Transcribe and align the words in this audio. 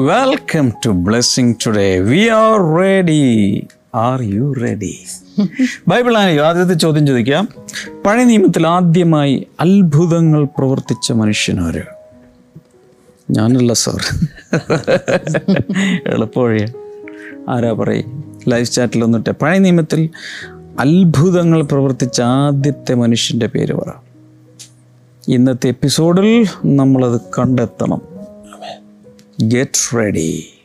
Welcome 0.00 0.92
blessing 0.92 1.56
today 1.66 1.98
we 1.98 2.28
are 2.28 2.76
ready 2.78 3.66
are 3.94 4.22
you 4.22 4.52
ready 4.52 4.98
Bible 5.88 6.16
ആണ് 6.16 6.40
ആദ്യത്തെ 6.40 6.74
ചോദ്യം 6.74 7.06
ചോദിക്കാം. 7.06 7.48
പഴയ 8.06 8.24
നിയമത്തിൽ 8.24 8.66
ആദ്യമായി 8.66 9.46
അത്ഭുതങ്ങൾ 9.60 10.44
പ്രവർത്തിച്ച 10.44 11.12
മനുഷ്യനാര് 11.12 11.82
ഞാനല്ല 13.30 13.72
സാർ. 13.72 14.02
എളുപ്പവഴിയ. 16.12 16.66
ആരാ 17.48 17.72
പറയും? 17.72 18.24
ലൈഫ് 18.48 18.72
ചാറ്റിൽ 18.72 19.04
വന്നിട്ട് 19.04 19.30
പഴയ 19.30 19.58
നിയമത്തിൽ 19.58 20.10
അത്ഭുതങ്ങൾ 20.78 21.62
പ്രവർത്തിച്ച 21.62 22.20
ആദ്യത്തെ 22.20 22.94
മനുഷ്യന്റെ 22.94 23.46
പേര് 23.46 23.74
പറ. 23.74 23.92
ഇന്നത്തെ 25.28 25.68
എപ്പിസോഡിൽ 25.68 26.46
നമ്മളത് 26.64 27.20
കണ്ടെത്തണം. 27.38 28.15
ഗെറ്റ് 29.38 29.96
റെഡി 29.96 30.55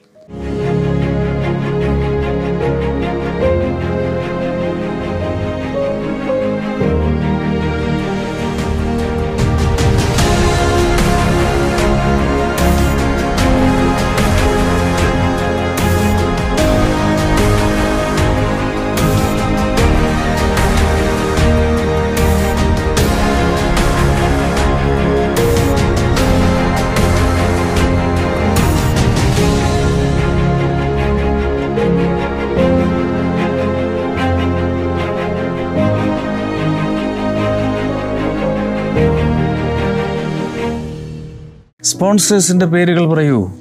സ്പോൺസേഴ്സിന്റെ 42.02 42.66
പേരുകൾ 42.66 43.14
പറയൂ. 43.14 43.52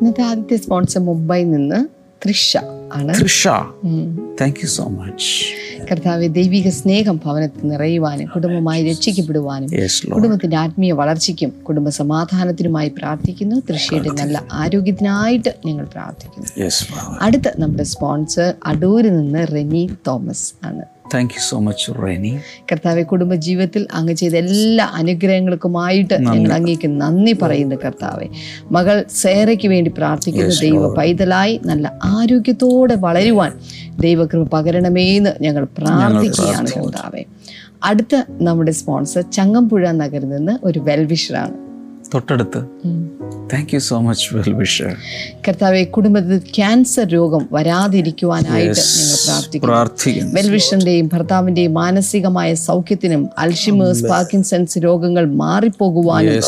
ഇന്നത്തെ 0.00 0.22
ആദ്യത്തെ 0.22 0.56
സ്പോൺസർ 0.56 1.00
മുംബൈ 1.00 1.44
നിന്ന് 1.44 1.84
തൃഷ 2.28 2.56
ആണ്. 2.92 3.14
Trisha. 3.20 3.48
Thank 4.40 4.54
you 4.64 4.66
so 4.66 4.84
much 4.88 5.84
കർത്താവ് 5.90 6.28
ദൈവിക 6.28 6.68
സ്നേഹം 6.68 7.20
ഭവനത്തിൽ 7.24 7.68
നിറയുവാനും 7.68 8.28
കുടുംബമായി 8.28 8.90
രക്ഷിക്കപ്പെടുവാനും 8.90 9.70
കുടുംബത്തിന്റെ 10.14 10.56
ആത്മീയ 10.56 10.92
വളർച്ചയ്ക്കും 10.92 11.52
കുടുംബ 11.68 11.88
സമാധാനത്തിനുമായി 11.88 12.88
പ്രാർത്ഥിക്കുന്നു. 12.88 13.56
തൃഷയുടെ 13.70 14.08
നല്ല 14.08 14.44
ആരോഗ്യത്തിനായിട്ട് 14.52 15.54
ഞങ്ങൾ 15.66 15.84
പ്രാർത്ഥിക്കുന്നു. 15.84 16.66
അടുത്ത 17.20 17.48
നമ്മുടെ 17.58 17.82
സ്പോൺസർ 17.82 18.54
അടൂരിൽ 18.66 19.16
നിന്ന് 19.16 19.46
റെനി 19.52 19.90
തോമസ് 20.06 20.54
ആണ്. 20.64 20.82
Thank 21.14 21.34
you 21.34 21.40
so 21.40 21.58
much 21.58 21.92
Reni 22.02 22.38
കർത്താവെ 22.72 23.02
കുടുംബ 23.02 23.34
ജീവിതത്തിൽ 23.34 23.86
അങ്ങ് 23.92 24.12
ചെയ്ത 24.12 24.34
എല്ലാ 24.34 24.90
അനുഗ്രഹങ്ങൾക്കുമായിട്ട് 24.92 26.14
ഞങ്ങൾ 26.20 26.52
അങ്ങേക്ക് 26.52 27.00
നന്ദി 27.00 27.32
പറയുന്നു 27.32 27.76
കർത്താവെ. 27.76 28.26
മകൾ 28.72 29.04
സേറയ്ക്ക് 29.10 29.68
വേണ്ടി 29.68 29.92
പ്രാർത്ഥിക്കുന്നു 29.96 30.54
ദൈവ 30.60 30.94
പൈതലായി 30.94 31.60
നല്ല 31.64 31.98
ആരോഗ്യത്തോടെ 32.04 32.94
വളരുവാൻ 32.94 33.52
ദൈവകൃപ 34.00 34.48
പകരണമേന്ന് 34.52 35.34
ഞങ്ങൾ 35.40 35.64
പ്രാർത്ഥിക്കുകയാണ് 35.78 36.70
കർത്താവെ. 36.70 37.24
അടുത്ത 37.84 38.22
നമ്മുടെ 38.30 38.70
സ്പോൺസർ 38.70 39.22
ചങ്ങമ്പുഴ 39.32 39.92
നഗറിൽ 39.92 40.28
നിന്ന് 40.28 40.58
ഒരു 40.64 40.78
വെൽവിഷറാണ് 40.78 41.71
തൊട്ടടുത്ത്. 42.14 42.60
Thank 43.52 43.74
you 43.74 43.78
so 43.78 44.00
much 44.00 44.34
well 44.34 44.52
wisher 44.52 44.96
കർത്താവെ 45.48 45.84
കുടുംബത്തിൽ 45.84 46.38
ക്യാൻസർ 46.38 47.06
രോഗം 47.06 47.48
വരാതിരിക്കുവാനായിട്ട് 47.52 48.80
ഞങ്ങൾ 48.80 49.16
പ്രാർത്ഥിക്കുന്നു. 49.64 50.34
വെൽവിഷന്റെയും 50.34 51.10
ഭർത്താവിന്റെയും 51.12 51.74
മാനസികമായ 51.74 52.54
സൗഖ്യത്തിനും 52.54 53.28
അൽഷിമേഴ്സ് 53.38 54.04
പാർക്കിൻസൺസ് 54.04 54.78
രോഗങ്ങൾ 54.78 55.24
മാറിപ്പോകുവാനും 55.34 56.40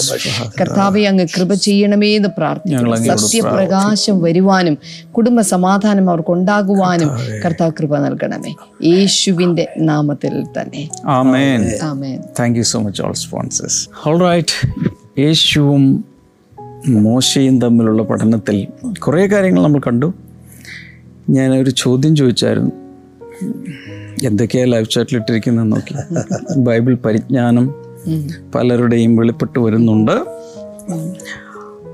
കർത്താവെ 0.61 1.03
അങ്ങ് 1.03 1.27
കൃപ 1.37 1.55
ചെയ്യണമേ 1.55 2.17
എന്ന് 2.17 2.29
പ്രാർത്ഥിക്കുന്നു. 2.39 3.17
സത്യപ്രകാശം 3.17 4.23
വരുവാനും 4.23 4.79
കുടുംബ 5.13 5.41
സമാധാനം 5.41 6.11
അവർക്ക് 6.11 6.31
ഉണ്ടാകുവാനും 6.31 7.11
കർത്താവ് 7.45 7.73
കൃപ 7.81 7.99
നൽകണമേ. 7.99 8.55
യേശുവിന്റെ 8.85 9.69
നാമത്തിൽ 9.79 10.45
തന്നെ. 10.61 10.89
Amen 11.07 11.79
amen 11.83 12.21
thank 12.41 12.59
you 12.59 12.63
so 12.63 12.81
much 12.81 13.03
all 13.03 13.13
sponsors 13.13 13.89
all 14.09 14.19
right 14.21 14.57
യേശുവും 15.19 16.05
മോശയും 16.89 17.61
തമ്മിലുള്ള 17.61 18.03
പഠനത്തിൽ 18.03 18.67
കുറേ 18.99 19.27
കാര്യങ്ങൾ 19.27 19.63
നമ്മൾ 19.63 19.81
കണ്ടു. 19.87 20.15
ഞാൻ 21.31 21.55
ഒരു 21.55 21.71
ചോദ്യം 21.71 22.17
ചോദിച്ചായിരുന്നു. 22.17 22.73
എന്തൊക്കെയാണ് 24.25 24.73
ലൈവ് 24.73 24.87
ചാറ്റിലിട്ടിരിക്കുന്നത് 24.91 25.73
നോക്കി. 25.73 25.95
ബൈബിൾ 26.57 26.95
പരിജ്ഞാനം 26.95 27.75
പലരുടെയും 28.55 29.17
വെളിപ്പെട്ട് 29.17 29.59
വരുന്നുണ്ട്. 29.59 30.13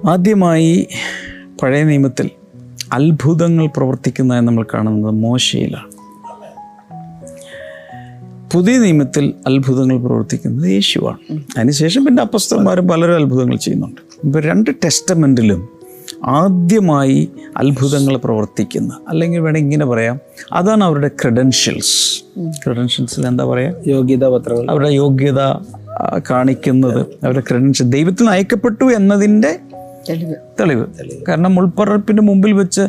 ആദ്യമായി 0.09 0.89
പഴയ 1.63 1.85
നിയമത്തിൽ 1.85 2.31
അത്ഭുതങ്ങൾ 2.93 3.67
പ്രവർത്തിക്കുന്നതായി 3.77 4.45
നമ്മൾ 4.45 4.67
കാണുന്നത് 4.75 5.13
മോശയിലാണ്. 5.13 6.00
പുതിയ 8.53 8.79
നിയമത്തിൽ 8.79 9.35
അത്ഭുതങ്ങൾ 9.47 9.99
പ്രവർത്തിക്കുന്നത് 9.99 10.71
യേശുവാണ്. 10.71 11.19
അതിനുശേഷം 11.59 12.05
പിന്നെ 12.05 12.21
അപ്പസ്തന്മാരും 12.21 12.89
പലരും 12.89 13.15
അത്ഭുതങ്ങൾ 13.15 13.57
ചെയ്യുന്നുണ്ട്. 13.57 14.01
ഇപ്പം 14.25 14.41
രണ്ട് 14.41 14.71
ടെസ്റ്റമെന്റിലും 14.85 15.69
ആദ്യമായി 16.25 17.29
അത്ഭുതങ്ങൾ 17.57 18.17
പ്രവർത്തിക്കുന്ന 18.17 19.01
അല്ലെങ്കിൽ 19.09 19.39
വേണമെങ്കിൽ 19.39 19.67
ഇങ്ങനെ 19.67 19.85
പറയാം 19.87 20.19
അതാണ് 20.53 20.85
അവരുടെ 20.85 21.09
ക്രെഡൻഷ്യൽസ്. 21.09 22.23
ക്രെഡൻഷ്യൽസിൽ 22.65 23.27
എന്താ 23.27 23.45
പറയുക 23.45 23.75
യോഗ്യതാ 23.87 24.29
പത്രങ്ങൾ 24.29 24.71
അവരുടെ 24.71 24.89
യോഗ്യത 24.89 25.41
കാണിക്കുന്നത് 26.31 27.01
അവരുടെ 27.01 27.41
ക്രെഡൻഷ്യൽ. 27.41 27.87
ദൈവത്തിൽ 27.91 28.31
അയക്കപ്പെട്ടു 28.31 28.85
എന്നതിന്റെ 28.85 29.59
തെളിവ്. 30.11 30.35
തെളിവ്. 30.61 31.25
കാരണം 31.29 31.55
മുൾപ്പറപ്പിന്റെ 31.55 32.23
മുമ്പിൽ 32.23 32.53
വെച്ച് 32.53 32.83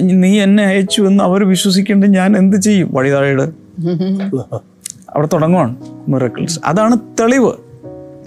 നീ 0.00 0.40
എന്നെ 0.40 0.64
അയച്ചു 0.64 1.02
എന്ന് 1.02 1.24
അവർ 1.24 1.44
വിശ്വസിക്കേണ്ടത് 1.48 2.10
ഞാൻ 2.10 2.36
എന്ത് 2.36 2.56
ചെയ്യും? 2.56 2.88
വഴി 2.94 3.10
താഴെ 3.10 3.48
അവിടെ 5.14 5.28
തുടങ്ങുവാണ് 5.32 5.76
മിറക്കിൾസ് 6.08 6.60
അതാണ് 6.64 6.96
തെളിവ്. 7.20 7.52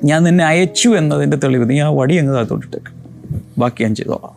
ഞാൻ 0.04 0.24
നിന്നെ 0.24 0.46
അയച്ചു 0.46 0.90
എന്നതിന്റെ 0.90 1.38
തെളിവ്. 1.38 1.70
നീ 1.70 1.80
ആ 1.80 1.90
വടി 1.90 2.16
അങ്ങ് 2.16 2.36
താഴത്തോട്ടിട്ടേക്ക് 2.36 2.92
ബാക്കി 3.60 3.84
ഞാൻ 3.84 3.96
ചെയ്തോളാം. 3.96 4.36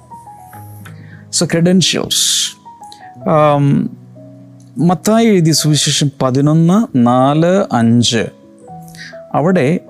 സോ 1.33 1.47
ക്രെഡൻഷ്യൽസ് 1.47 2.57
മത്തായി 4.79 5.27
എഴുതിയ 5.27 5.53
സുവിശേഷം 5.53 6.11
പതിനൊന്ന് 6.23 7.07
നാല് 7.07 7.65
അഞ്ച്. 7.73 8.27
അവിടെ 9.35 9.81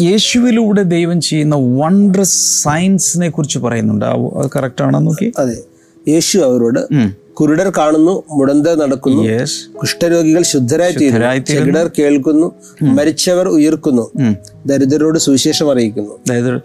യേശുവിലൂടെ 0.00 0.82
ദൈവം 0.82 1.20
ചെയ്യുന്ന 1.20 1.56
വണ്ടർ 1.56 2.22
സയൻസിനെ 2.22 3.28
കുറിച്ച് 3.28 3.58
പറയുന്നുണ്ട്. 3.58 4.04
അത് 4.04 4.50
കറക്റ്റ് 4.56 4.84
ആണോ 4.84 4.98
നോക്കി 4.98 5.32
അതെ. 5.38 5.56
യേശു 6.08 6.38
അവരോട് 6.38 6.80
കുരുടർ 7.40 7.72
കാണുന്നു 7.78 8.22
മുടന്ത 8.30 8.68
നടക്കുന്നു. 8.68 9.22
യെസ് 9.22 9.78
കുഷ്ഠരോഗികൾ 9.80 10.42
ശുദ്ധരായി 10.42 10.92
തീരുന്നു. 10.92 11.90
കേൾക്കുന്നു 11.98 12.48
മരിച്ചവർ 12.82 13.48
ഉയർക്കുന്നു. 13.48 14.04
ദരിദ്രരോട് 14.66 15.18
സുവിശേഷം 15.18 15.70
അറിയിക്കുന്നു. 15.70 16.10
അതായത് 16.10 16.60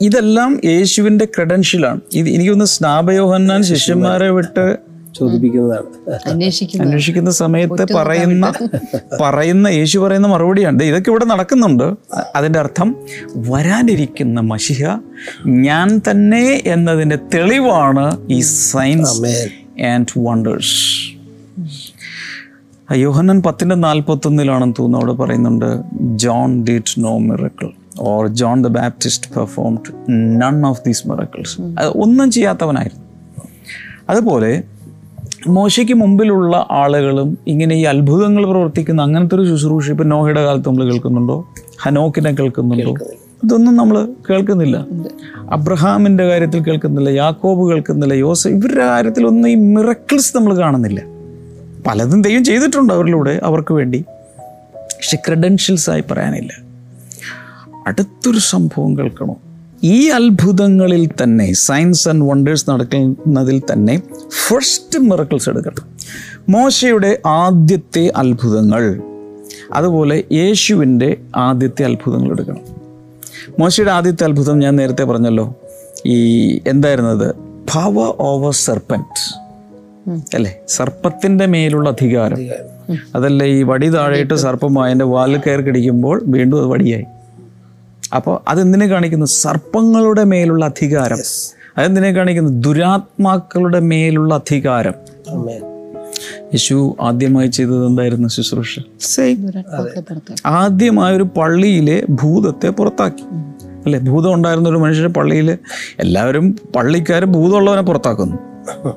ഇതെല്ലാം 0.00 0.60
യേശുവിന്റെ 0.64 1.24
ക്രെഡൻഷ്യലാണ്. 1.24 2.00
ഇത് 2.14 2.28
എനിക്കൊന്ന് 2.28 2.64
സ്നാപയോഹന്നാൻ 2.64 3.62
ശിഷ്യന്മാരെ 3.62 4.30
വിട്ട് 4.30 4.76
ചോദിപ്പിക്കുന്നതാണ്. 5.18 6.10
അന്വേഷിക്കുന്നു 6.26 6.84
അന്വേഷിക്കുന്ന 6.84 7.30
സമയത്ത് 7.30 7.86
പറയുന്ന 7.94 8.52
പറയുന്ന 9.20 9.68
യേശു 9.68 9.98
പറയുന്ന 9.98 10.26
മറുപടിയാണ്. 10.26 10.80
ദേ, 10.80 10.86
ഇതൊക്കെ 10.88 11.10
ഇവിടെ 11.10 11.24
നടക്കുന്നുണ്ട്. 11.24 11.84
അതിന്റെ 12.36 12.36
അതിന്റെ 12.36 12.58
അർത്ഥം 12.58 12.96
വരാനിരിക്കുന്ന 13.36 14.40
മഷിഹ 14.40 14.84
ഞാൻ 15.46 16.00
തന്നെ 16.10 16.62
എന്നതിന്റെ 16.66 17.18
തെളിവാണ് 17.34 18.06
ഈ 18.30 18.40
സയൻസ്. 18.40 19.22
ആൻഡ് 19.82 20.18
വണ്ടേഴ്സ് 20.18 21.00
യോഹന്നൻ 22.94 23.42
പത്തിന്റെ 23.42 23.74
നാൽപ്പത്തൊന്നിലാണെന്ന് 23.74 24.74
തോന്നുന്നു 24.78 25.06
അവിടെ 25.06 25.12
പറയുന്നുണ്ട് 25.12 25.80
John 26.00 26.64
did 26.64 26.94
no 26.98 27.18
miracle 27.18 27.70
or 28.00 28.26
John 28.26 28.64
the 28.64 28.66
Baptist 28.66 29.34
performed 29.34 30.12
none 30.42 30.66
of 30.66 30.80
these 30.86 31.08
miracles 31.08 31.60
അത് 31.60 31.88
ഒന്നും 31.88 32.30
ചെയ്യാത്തവനായിരുന്നു. 32.30 33.04
അതുപോലെ 34.10 34.62
മോശയ്ക്ക് 35.46 35.92
മുമ്പിലുള്ള 35.92 36.66
ആളുകളും 36.70 37.38
ഇങ്ങനെ 37.46 37.74
ഈ 37.74 37.82
അത്ഭുതങ്ങൾ 37.82 38.46
പ്രവർത്തിക്കുന്ന 38.46 39.02
അങ്ങനത്തെ 39.02 39.36
ഒരു 39.36 39.48
ശുശ്രൂഷ 39.48 39.90
ഇപ്പം 39.90 40.08
നോഹയുടെ 40.08 40.44
കാലത്ത് 40.44 40.68
നമ്മൾ 40.68 40.92
കേൾക്കുന്നുണ്ടോ? 40.92 41.48
ഹനോക്കിനെ 41.80 42.30
കേൾക്കുന്നുണ്ടോ? 42.30 42.94
ഇതൊന്നും 43.44 43.76
നമ്മൾ 43.76 44.08
കേൾക്കുന്നില്ല. 44.30 44.86
അബ്രഹാമിന്റെ 45.50 46.28
കാര്യത്തിൽ 46.28 46.62
കേൾക്കുന്നില്ല 46.62 47.10
യാക്കോബ് 47.10 47.70
കേൾക്കുന്നില്ല 47.70 48.14
യോസ 48.14 48.48
ഇവരുടെ 48.48 48.86
കാര്യത്തിലൊന്നും 48.86 49.48
ഈ 49.48 49.54
മിറക്കിൾസ് 49.54 50.36
നമ്മൾ 50.36 50.56
കാണുന്നില്ല. 50.56 51.02
പലതും 51.86 52.22
ദൈവം 52.22 52.44
ചെയ്തിട്ടുണ്ട് 52.44 52.92
അവരിലൂടെ 52.92 53.40
അവർക്ക് 53.42 53.74
വേണ്ടി. 53.74 54.04
പക്ഷെ 54.74 55.16
ക്രെഡൻഷ്യൽസ് 55.16 55.90
ആയി 55.90 56.04
പറയാനില്ല. 56.10 56.52
അടുത്തൊരു 57.86 58.38
സംഭവം 58.38 58.98
കേൾക്കണോ? 58.98 59.36
ഈ 59.82 60.08
അത്ഭുതങ്ങളിൽ 60.08 61.10
തന്നെ 61.22 61.52
സയൻസ് 61.52 62.08
ആൻഡ് 62.08 62.30
വണ്ടേഴ്സ് 62.30 62.70
നടക്കുന്നതിൽ 62.70 63.62
തന്നെ 63.72 64.02
ഫസ്റ്റ് 64.28 64.98
മിറക്കിൾസ് 64.98 65.48
എടുക്കണം. 65.48 65.96
മോശയുടെ 66.48 67.18
ആദ്യത്തെ 67.26 68.12
അത്ഭുതങ്ങൾ 68.16 69.02
അതുപോലെ 69.72 70.24
യേശുവിന്റെ 70.32 71.16
ആദ്യത്തെ 71.36 71.84
അത്ഭുതങ്ങൾ 71.84 72.30
എടുക്കണം. 72.30 72.79
മോശയുടെ 73.58 73.90
ആദ്യത്തെ 73.90 74.24
അത്ഭുതം 74.24 74.58
ഞാൻ 74.58 74.76
നേരത്തെ 74.76 75.04
പറഞ്ഞല്ലോ. 75.04 75.54
ഈ 76.06 76.56
എന്തായിരുന്നത്? 76.68 77.34
പവർ 77.74 78.14
ഓവർ 78.20 78.52
സർപ്പന്റ് 78.52 79.40
അല്ലേ? 80.36 80.56
സർപ്പത്തിന്റെ 80.68 81.46
മേലുള്ള 81.46 81.88
അധികാരം. 81.88 82.38
അതല്ല 83.14 83.44
ഈ 83.44 83.62
വടി 83.62 83.88
താഴെയിട്ട് 83.88 84.34
സർപ്പം 84.34 84.88
എന്റെ 84.88 85.04
വാലിൽ 85.04 85.40
കയറി 85.46 85.62
കടിക്കുമ്പോൾ 85.62 86.22
വീണ്ടും 86.24 86.58
അത് 86.58 86.66
വടിയായി. 86.66 87.04
അപ്പോൾ 88.14 88.40
അതെന്തിനെ 88.48 88.86
കാണിക്കുന്നു? 88.86 89.26
സർപ്പങ്ങളുടെ 89.26 90.24
മേലുള്ള 90.24 90.64
അധികാരം. 90.64 91.18
അതെന്തിനെ 91.78 92.12
കാണിക്കുന്നു? 92.12 92.60
ദുരാത്മാക്കളുടെ 92.60 93.80
മേലുള്ള 93.80 94.34
അധികാരം. 94.34 94.94
യേശു 96.54 96.96
ആദ്യമായി 97.00 97.46
ചെയ്തത് 97.46 97.86
എന്തായിരുന്നു 97.86 98.28
ശുശ്രൂഷ? 98.28 98.78
സെയിം 99.00 99.52
ആദ്യമായ 100.46 101.16
ഒരു 101.16 101.22
പള്ളിയിലെ 101.22 102.02
ഭൂതത്തെ 102.10 102.68
പുറത്താക്കി. 102.68 103.22
അല്ലെ? 103.84 103.98
ഭൂതം 103.98 104.34
ഉണ്ടായിരുന്ന 104.34 104.68
ഒരു 104.68 104.76
മനുഷ്യന്റെ 104.76 105.20
പള്ളിയിൽ 105.20 105.58
എല്ലാവരും 105.98 106.56
പള്ളിക്കാർ 106.76 107.24
ഭൂതമുള്ളവനെ 107.24 107.82
പുറത്താക്കുന്നു. 107.82 108.36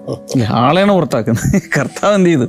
അല്ലേ? 0.09 0.47
ആളെയാണ് 0.51 0.91
പുറത്താക്കുന്നത്. 0.91 1.61
കർത്താവ് 1.79 2.15
എന്ത് 2.15 2.29
ചെയ്തു? 2.29 2.45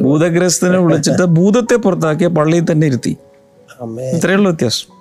ഭൂതഗ്രസ്തനെ 0.00 0.78
വിളിച്ചിട്ട് 0.78 1.22
ഭൂതത്തെ 1.22 1.76
പുറത്താക്കിയ 1.76 2.26
പള്ളിയിൽ 2.26 2.66
തന്നെ 2.70 2.86
ഇരുത്തി. 2.86 3.16
ആമേൻ. 3.82 4.16
ഇത്രയുള്ള 4.16 4.48
വ്യത്യാസം. 4.48 4.96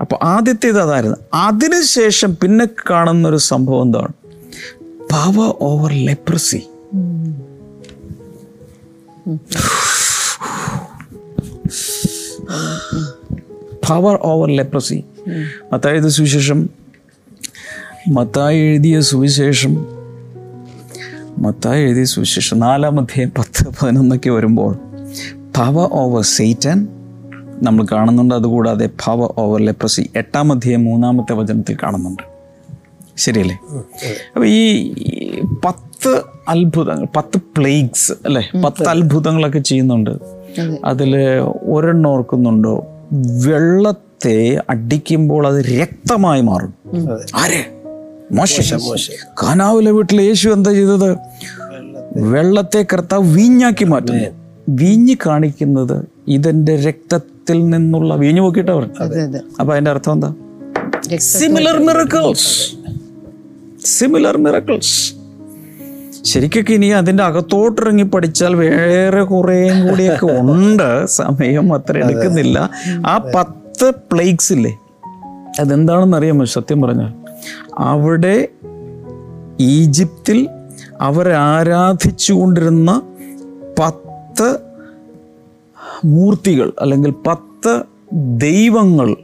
അപ്പോൾ 0.00 0.16
ആദ്യത്തേത് 0.22 0.80
അതായിരുന്നു. 0.80 1.16
അതിനുശേഷം 1.34 2.36
പിന്നെ 2.42 2.66
കാണുന്ന 2.90 3.28
ഒരു 3.28 3.36
സംഭവം 3.36 3.82
എന്താണ്? 3.82 4.08
Power 5.12 5.54
over 5.60 5.92
leprosy 5.92 6.62
power 13.88 14.18
over 14.22 14.56
leprosy 14.56 15.04
Mathai 15.72 16.08
സുവിശേഷം. 16.08 16.68
മത്തായി 18.08 18.58
എഴുതിയ 18.58 19.00
സുവിശേഷം. 19.00 19.74
മത്തായി 21.38 21.82
എഴുതിയ 21.82 22.04
സുവിശേഷം. 22.04 22.58
നാലാം 22.58 23.00
അധ്യായം 23.00 23.32
പത്ത് 23.38 23.66
പതിനൊന്നൊക്കെ 23.82 24.30
വരുമ്പോൾ 24.30 24.74
പവർ 25.56 25.88
ഓവർ 25.92 26.22
സെയ്റ്റൻ 26.22 26.88
നമ്മൾ 27.62 27.86
കാണുന്നുണ്ട്. 27.92 28.34
അതുകൂടാതെ 28.34 28.86
പവർ 28.86 29.34
ഓവർ 29.38 29.60
ലെപ്രസി 29.60 30.10
എട്ടാം 30.16 30.52
അധ്യായം 30.52 30.84
മൂന്നാമത്തെ 30.84 31.32
വചനത്തിൽ 31.32 31.76
കാണുന്നുണ്ട്. 31.82 32.22
ശരിയല്ലേ? 33.16 33.58
അപ്പോൾ 34.34 34.46
ഈ 34.46 34.92
പത്ത് 35.64 36.35
അത്ഭുതങ്ങൾ 36.48 37.06
പത്ത് 37.16 37.40
പ്ലേഗ്സ് 37.56 38.12
അല്ലേ? 38.12 38.50
പത്ത് 38.64 38.88
അത്ഭുതങ്ങളൊക്കെ 38.88 39.58
ചെയ്യുന്നുണ്ട്. 39.58 40.10
അതെ. 40.10 40.78
അതിൽ 40.84 41.16
ഒരെണ്ണം 41.62 42.10
ഓർക്കുന്നുണ്ടോ? 42.10 42.86
വെള്ളത്തെ 43.46 44.60
അടിക്കുമ്പോൾ 44.70 45.46
അത് 45.46 45.64
രക്തമായി 45.64 46.40
മാറും. 46.40 46.74
ആരെ? 47.36 47.72
മോശ. 48.32 49.10
കാനാവിലെ 49.42 49.90
വീട്ടിൽ 49.90 50.22
യേശു 50.22 50.48
എന്താ 50.48 50.72
ചെയ്തത്? 50.72 51.16
വെള്ളത്തെ. 52.16 52.86
കർത്താവ് 52.92 53.22
വീഞ്ഞാക്കി 53.22 53.84
മാറ്റുന്നു. 53.84 54.24
വീഞ്ഞ് 54.68 55.16
കാണിക്കുന്നത് 55.26 56.04
ഇതിന്റെ 56.28 56.76
രക്തത്തിൽ 56.76 57.70
നിന്നുള്ള 57.70 58.14
വീഞ്ഞ് 58.14 58.40
നോക്കിയിട്ടാ 58.40 58.74
പറഞ്ഞു 58.74 58.94
അതെ 59.00 59.22
അതെ. 59.22 59.40
അപ്പൊ 59.60 59.74
അതിന്റെ 59.74 59.90
അർത്ഥം 59.90 60.12
എന്താ? 60.12 60.34
സിമിലർ 61.16 61.78
മിറക്കിൾസ് 61.78 62.74
സിമിലർ 63.84 64.36
മിറക്കിൾസ് 64.36 65.15
ശരിക്കൊക്കെ 66.26 66.72
ഇനി 66.72 66.86
അതിന്റെ 66.86 67.22
അകത്തോട്ടിറങ്ങി 67.22 68.02
പഠിച്ചാൽ 68.02 68.54
വേറെ 68.54 69.22
കുറേയും 69.22 69.88
കൂടിയൊക്കെ 69.88 70.26
ഉണ്ട്. 70.26 71.06
സമയം 71.06 71.72
അത്ര 71.72 71.98
എടുക്കുന്നില്ല. 71.98 72.70
ആ 73.06 73.30
പത്ത് 73.34 73.92
പ്ലേക്സ് 74.12 74.52
ഇല്ലേ? 74.52 74.78
അതെന്താണെന്ന് 75.60 76.16
അറിയാമോ? 76.16 76.44
സത്യം 76.44 76.82
പറഞ്ഞാൽ 76.82 77.12
അവിടെ 77.78 78.48
ഈജിപ്തിൽ 79.60 80.48
അവരാരാധിച്ചുകൊണ്ടിരുന്ന 81.00 83.02
പത്ത് 83.78 84.60
മൂർത്തികൾ 86.04 86.72
അല്ലെങ്കിൽ 86.80 87.14
പത്ത് 87.26 87.82
ദൈവങ്ങൾ 88.12 89.16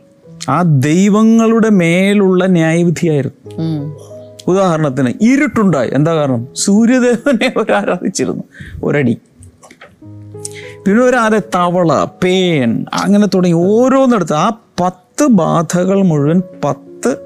ആ 0.49 0.63
ദൈവങ്ങളുടെ 0.63 1.69
മേലുള്ള 1.69 2.47
ന്യായവിധിയായിരുന്നു. 2.47 4.12
ഉദാഹരണത്തിന് 4.49 5.13
ഇരുട്ടുണ്ടായി. 5.21 5.91
എന്താ 5.93 6.15
കാരണം? 6.15 6.49
സൂര്യദേവനെ 6.57 7.53
ഒരാരാധിച്ചിരുന്നു 7.57 8.43
ഒരടി. 8.85 9.19
പിന്നെ 10.87 11.05
ഒരാരെ 11.05 11.39
തവള 11.39 12.07
പേൻ 12.25 12.87
അങ്ങനെ 12.93 13.27
തുടങ്ങി 13.27 13.57
ഓരോന്നെടുത്ത്. 13.57 14.33
ആ 14.33 14.51
പത്ത് 14.81 15.27
ബാധകൾ 15.27 16.03
മുഴുവൻ 16.03 16.43
പത്ത് 16.65 17.17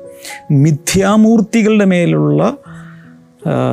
മിഥ്യാമൂർത്തികളുടെ 0.50 1.84
മേലുള്ള 1.84 2.56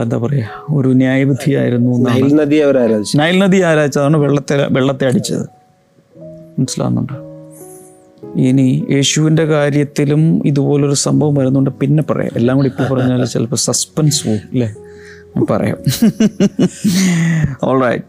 എന്താ 0.01 0.17
പറയുക 0.17 0.49
ഒരു 0.69 0.87
ന്യായവിധിയായിരുന്നു 0.87 2.09
നൈൽ 2.09 2.35
നദി 2.35 2.55
അവർ 2.55 2.77
ആരാധിച്ചു. 2.77 3.17
നൈൽ 3.17 3.39
നദി 3.39 3.61
ആരാധിച്ചതാണ് 3.61 4.17
വെള്ളത്തെ 4.17 4.67
വെള്ളത്തെ 4.71 5.07
അടിച്ചത്. 5.07 5.47
മനസ്സിലാവുന്നുണ്ടോ? 6.59 7.32
ഇനി 8.35 8.85
യേശുവിന്റെ 8.91 9.45
കാര്യത്തിലും 9.45 10.47
ഇതുപോലൊരു 10.47 10.93
സംഭവം 10.93 11.33
വരുന്നുണ്ട്. 11.35 11.69
പിന്നെ 11.69 12.03
പറയാം. 12.03 12.31
എല്ലാം 12.35 12.57
കൂടി 12.57 12.69
ഇപ്പോൾ 12.69 12.95
പറഞ്ഞാൽ 12.95 13.25
ചിലപ്പോൾ 13.25 13.55
സസ്പെൻസ് 13.55 14.27
പോകും 14.27 14.39
അല്ലേ? 14.51 14.75
പറയാം. 15.49 15.77
ഓൾറൈറ്റ് 17.63 18.03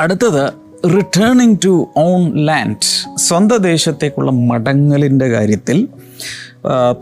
അടുത്തത് 0.00 0.52
റിട്ടേണിങ് 0.96 1.56
ടു 1.64 1.88
ഓൺ 1.96 2.36
ലാൻഡ് 2.46 2.76
സ്വന്തം 3.16 3.56
ദേശത്തേക്കുള്ള 3.56 4.30
മടങ്ങലിന്റെ 4.30 5.28
കാര്യത്തിൽ 5.28 5.88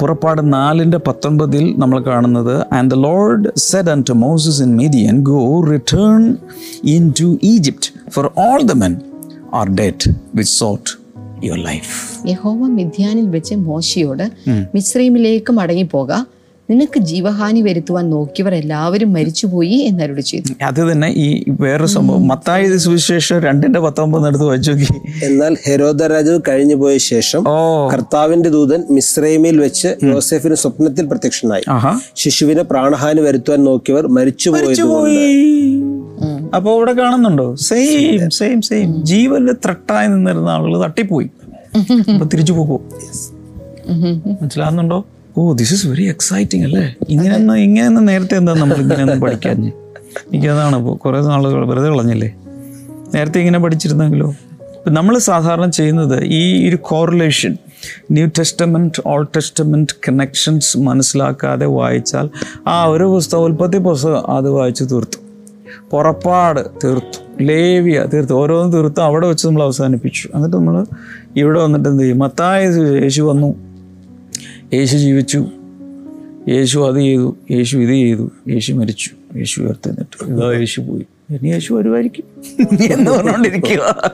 പുറപ്പാട് 0.00 0.52
നാലിന്റെ 0.52 0.98
പത്തൊൻപതിൽ 0.98 1.74
നമ്മൾ 1.78 2.02
കാണുന്നത് 2.02 2.74
and 2.74 2.90
the 2.90 2.94
lord 2.94 3.58
said 3.58 3.90
and 3.90 4.04
to 4.08 4.12
Moses 4.12 4.62
in 4.62 4.76
Midian 4.76 5.22
go 5.22 5.64
return 5.64 6.36
into 7.20 7.38
Egypt 7.42 8.10
for 8.10 8.30
all 8.38 8.62
the 8.62 8.72
men 8.72 8.96
are 9.54 9.74
dead 9.74 10.10
which 10.34 10.52
sought 10.52 11.07
your 11.44 11.64
life 11.64 12.28
യഹോവ 12.28 12.56
മിഥ്യാനിൽ 12.56 13.28
വെച്ച് 13.28 13.54
മോശയോട് 13.54 14.26
മിശ്രീമിലേക്ക് 14.74 15.52
മടങ്ങിപ്പോക. 15.52 16.10
നിനക്ക് 16.70 16.98
ജീവഹാനി 17.00 17.60
വരുത്തുവാൻ 17.62 18.10
നോക്കിയവർ 18.10 18.54
എല്ലാവരും 18.54 19.12
മരിച്ചുപോയി 19.12 19.76
എന്നരുളി 19.88 20.20
ചെയ്തു. 20.20 20.64
അത് 20.64 20.92
തന്നെ 20.92 21.08
ഈ 21.08 21.44
വേറൊരു 21.60 21.86
സംഭവം. 21.86 22.28
മത്തായ 22.28 22.76
സുവിശേഷം 22.76 23.38
രണ്ടിന്റെ 23.38 23.80
പത്തൊമ്പത് 23.80 24.26
എടുത്ത് 24.26 24.44
വായിച്ചു 24.44 24.70
നോക്കി 24.70 24.86
എന്നാൽ 25.24 25.56
ഹെരോദ 25.66 26.02
രാജാവ് 26.02 26.40
കഴിഞ്ഞു 26.48 26.74
പോയ 26.74 26.98
ശേഷം 26.98 27.44
കർത്താവിന്റെ 27.92 28.48
ദൂതൻ 28.48 28.84
മിശ്രൈമിൽ 28.90 29.58
വെച്ച് 29.60 29.88
യോസെഫിന് 30.04 30.54
സ്വപ്നത്തിൽ 30.54 31.06
പ്രത്യക്ഷനായി. 31.06 31.62
ശിശുവിന് 32.16 32.60
പ്രാണഹാനി 32.60 33.20
വരുത്തുവാൻ 33.20 33.64
നോക്കിയവർ 33.64 34.06
മരിച്ചുപോയത് 34.06 35.87
പോയി 36.48 36.56
അപ്പൊ 36.56 36.76
ഇവിടെ 36.76 36.92
കാണുന്നുണ്ടോ? 36.92 37.54
സെയിം 37.54 38.30
സെയിം 38.30 38.62
സെയിം 38.62 39.04
ജീവന്റെ 39.04 39.52
ത്രട്ടായി 39.52 40.08
നിന്നിരുന്ന 40.08 40.48
ആളുകൾ 40.48 40.84
തട്ടിപ്പോയി. 40.84 41.30
അപ്പൊ 42.14 42.26
തിരിച്ചു 42.26 42.52
പോകുമോ 42.52 42.78
മനസ്സിലാകുന്നുണ്ടോ? 44.42 45.04
Oh 45.38 45.52
this 45.52 45.74
is 45.74 45.86
very 45.86 46.08
exciting 46.08 46.64
അല്ലേ? 46.64 46.94
ഇങ്ങനെയൊന്നും 47.08 47.56
ഇങ്ങനെയൊന്നും 47.56 48.04
നേരത്തെ 48.04 48.36
എന്താ 48.36 48.54
നമ്മൾ 48.54 48.76
ഇങ്ങനെയൊന്നും 48.76 49.20
പഠിക്കാൻ? 49.20 49.72
എനിക്കതാണ് 50.32 50.76
ഇപ്പോൾ 50.76 50.96
കുറേ 50.96 51.20
നാളുകൾ 51.20 51.66
വെറുതെ 51.66 51.88
കളഞ്ഞില്ലേ? 51.88 52.34
നേരത്തെ 53.14 53.38
ഇങ്ങനെ 53.38 53.58
പഠിച്ചിരുന്നെങ്കിലോ? 53.58 54.28
ഇപ്പം 54.78 54.94
നമ്മൾ 54.94 55.18
സാധാരണ 55.18 55.66
ചെയ്യുന്നത് 55.70 56.24
ഈ 56.24 56.68
ഒരു 56.68 56.76
correlation 56.76 57.56
new 58.10 58.26
testament 58.38 59.02
old 59.06 59.26
testament 59.36 59.94
connections 60.08 60.78
മനസ്സിലാക്കാതെ 60.78 61.66
വായിച്ചാൽ 61.66 62.30
ആ 62.66 62.84
ഒരു 62.84 63.04
പുസ്തകം 63.04 63.44
ഉൽപ്പത്തി 63.44 63.78
പുസ്തകം 63.78 64.30
അത് 64.30 64.50
വായിച്ച് 64.50 64.84
തീർത്തു. 64.84 65.27
പുറപ്പാട് 65.90 66.60
തീർത്തു. 66.84 67.42
ലേവിയ 67.42 68.06
തീർത്തു. 68.14 68.32
ഓരോന്നും 68.32 68.72
തീർത്തു. 68.72 69.00
അവിടെ 69.00 69.26
വെച്ച് 69.26 69.46
നമ്മൾ 69.46 69.62
അവസാനിപ്പിച്ചു. 69.62 70.28
എന്നിട്ട് 70.34 70.56
നമ്മൾ 70.56 70.86
ഇവിടെ 71.36 71.60
വന്നിട്ട് 71.60 71.88
എന്ത് 71.88 72.02
ചെയ്യും? 72.02 72.18
മത്തായ 72.18 72.68
യേശു 73.02 73.22
വന്നു. 73.22 73.54
യേശു 74.74 74.96
ജീവിച്ചു. 74.96 75.46
യേശു 76.48 76.78
അത് 76.78 76.96
ചെയ്തു. 76.96 77.36
യേശു 77.50 77.76
ഇത് 77.76 77.90
ചെയ്തു. 77.90 78.30
യേശു 78.48 78.72
മരിച്ചു. 78.72 79.10
യേശു 79.36 79.60
ഉയർത്തെന്നിട്ടു 79.60 80.24
ഇതാ 80.24 80.52
യേശു 80.52 80.80
പോയി. 80.80 81.06
ഇനി 81.30 81.48
യേശു 81.48 81.74
വരുമായിരിക്കും. 81.74 82.24
എന്ന് 82.92 83.10
പറഞ്ഞുകൊണ്ടിരിക്കുക. 83.10 84.12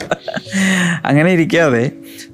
അങ്ങനെ 1.05 1.33
ഇരിക്കാതെ 1.33 1.91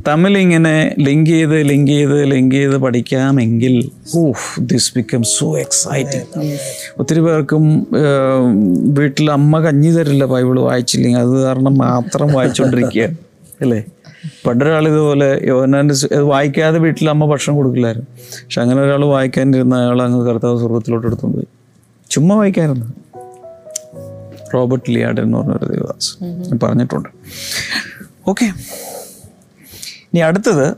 തമ്മിൽ 0.08 0.38
ഇങ്ങനെ 0.38 0.94
ലിങ്ക് 0.98 1.30
ചെയ്ത് 1.30 1.62
ലിങ്ക് 1.62 1.90
ചെയ്ത് 1.90 2.30
ലിങ്ക് 2.30 2.54
ചെയ്ത് 2.54 2.78
പഠിക്കാമെങ്കിൽ 2.78 3.90
ഊഫ് 4.16 4.60
ദിസ് 4.60 4.92
ബിക്കം 4.96 5.22
സോ 5.22 5.58
എക്സൈറ്റിംഗ് 5.58 6.58
ഒത്തിരി 6.98 7.20
പേർക്കും 7.20 7.86
വീട്ടിൽ 8.94 9.30
അമ്മ 9.30 9.58
കഞ്ഞി 9.58 9.90
തരില്ല 9.90 10.24
ബൈബിൾ 10.24 10.60
വായിച്ചില്ലെങ്കിൽ. 10.60 11.18
അത് 11.18 11.42
കാരണം 11.42 11.74
മാത്രം 11.74 12.32
വായിച്ചുകൊണ്ടിരിക്കുക 12.32 13.02
അല്ലേ? 13.60 13.84
പണ്ടൊരാൾ 14.46 14.88
ഇതുപോലെ 14.88 15.40
യോഹന്നാന്റെ 15.42 15.94
സു- 15.94 16.16
വായിക്കാതെ 16.16 16.78
വീട്ടിൽ 16.78 17.10
അമ്മ 17.10 17.26
ഭക്ഷണം 17.26 17.56
കൊടുക്കില്ലായിരുന്നു. 17.56 18.06
പക്ഷെ 18.44 18.60
അങ്ങനെ 18.60 18.80
ഒരാൾ 18.80 19.04
വായിക്കാനിരുന്ന 19.04 19.74
അയാൾ 19.74 20.02
അങ്ങ് 20.02 20.26
കർത്താവ് 20.26 20.58
സ്വർഗത്തിലോട്ട് 20.58 21.06
എടുത്തുകൊണ്ട് 21.06 21.38
പോയി. 21.38 21.46
ചുമ്മാ 22.10 22.36
വായിക്കായിരുന്നു. 22.36 22.92
റോബർട്ട് 24.54 24.90
ലിയാഡ് 24.90 25.20
എന്ന് 25.20 25.38
പറഞ്ഞൊരു 25.38 25.64
ദേവദാസ് 25.64 26.24
ഞാൻ 26.24 26.58
പറഞ്ഞിട്ടുണ്ട്. 26.62 27.08
ഓക്കെ 28.28 28.44
ഇനി 30.04 30.18
അടുത്തത് 30.18 30.74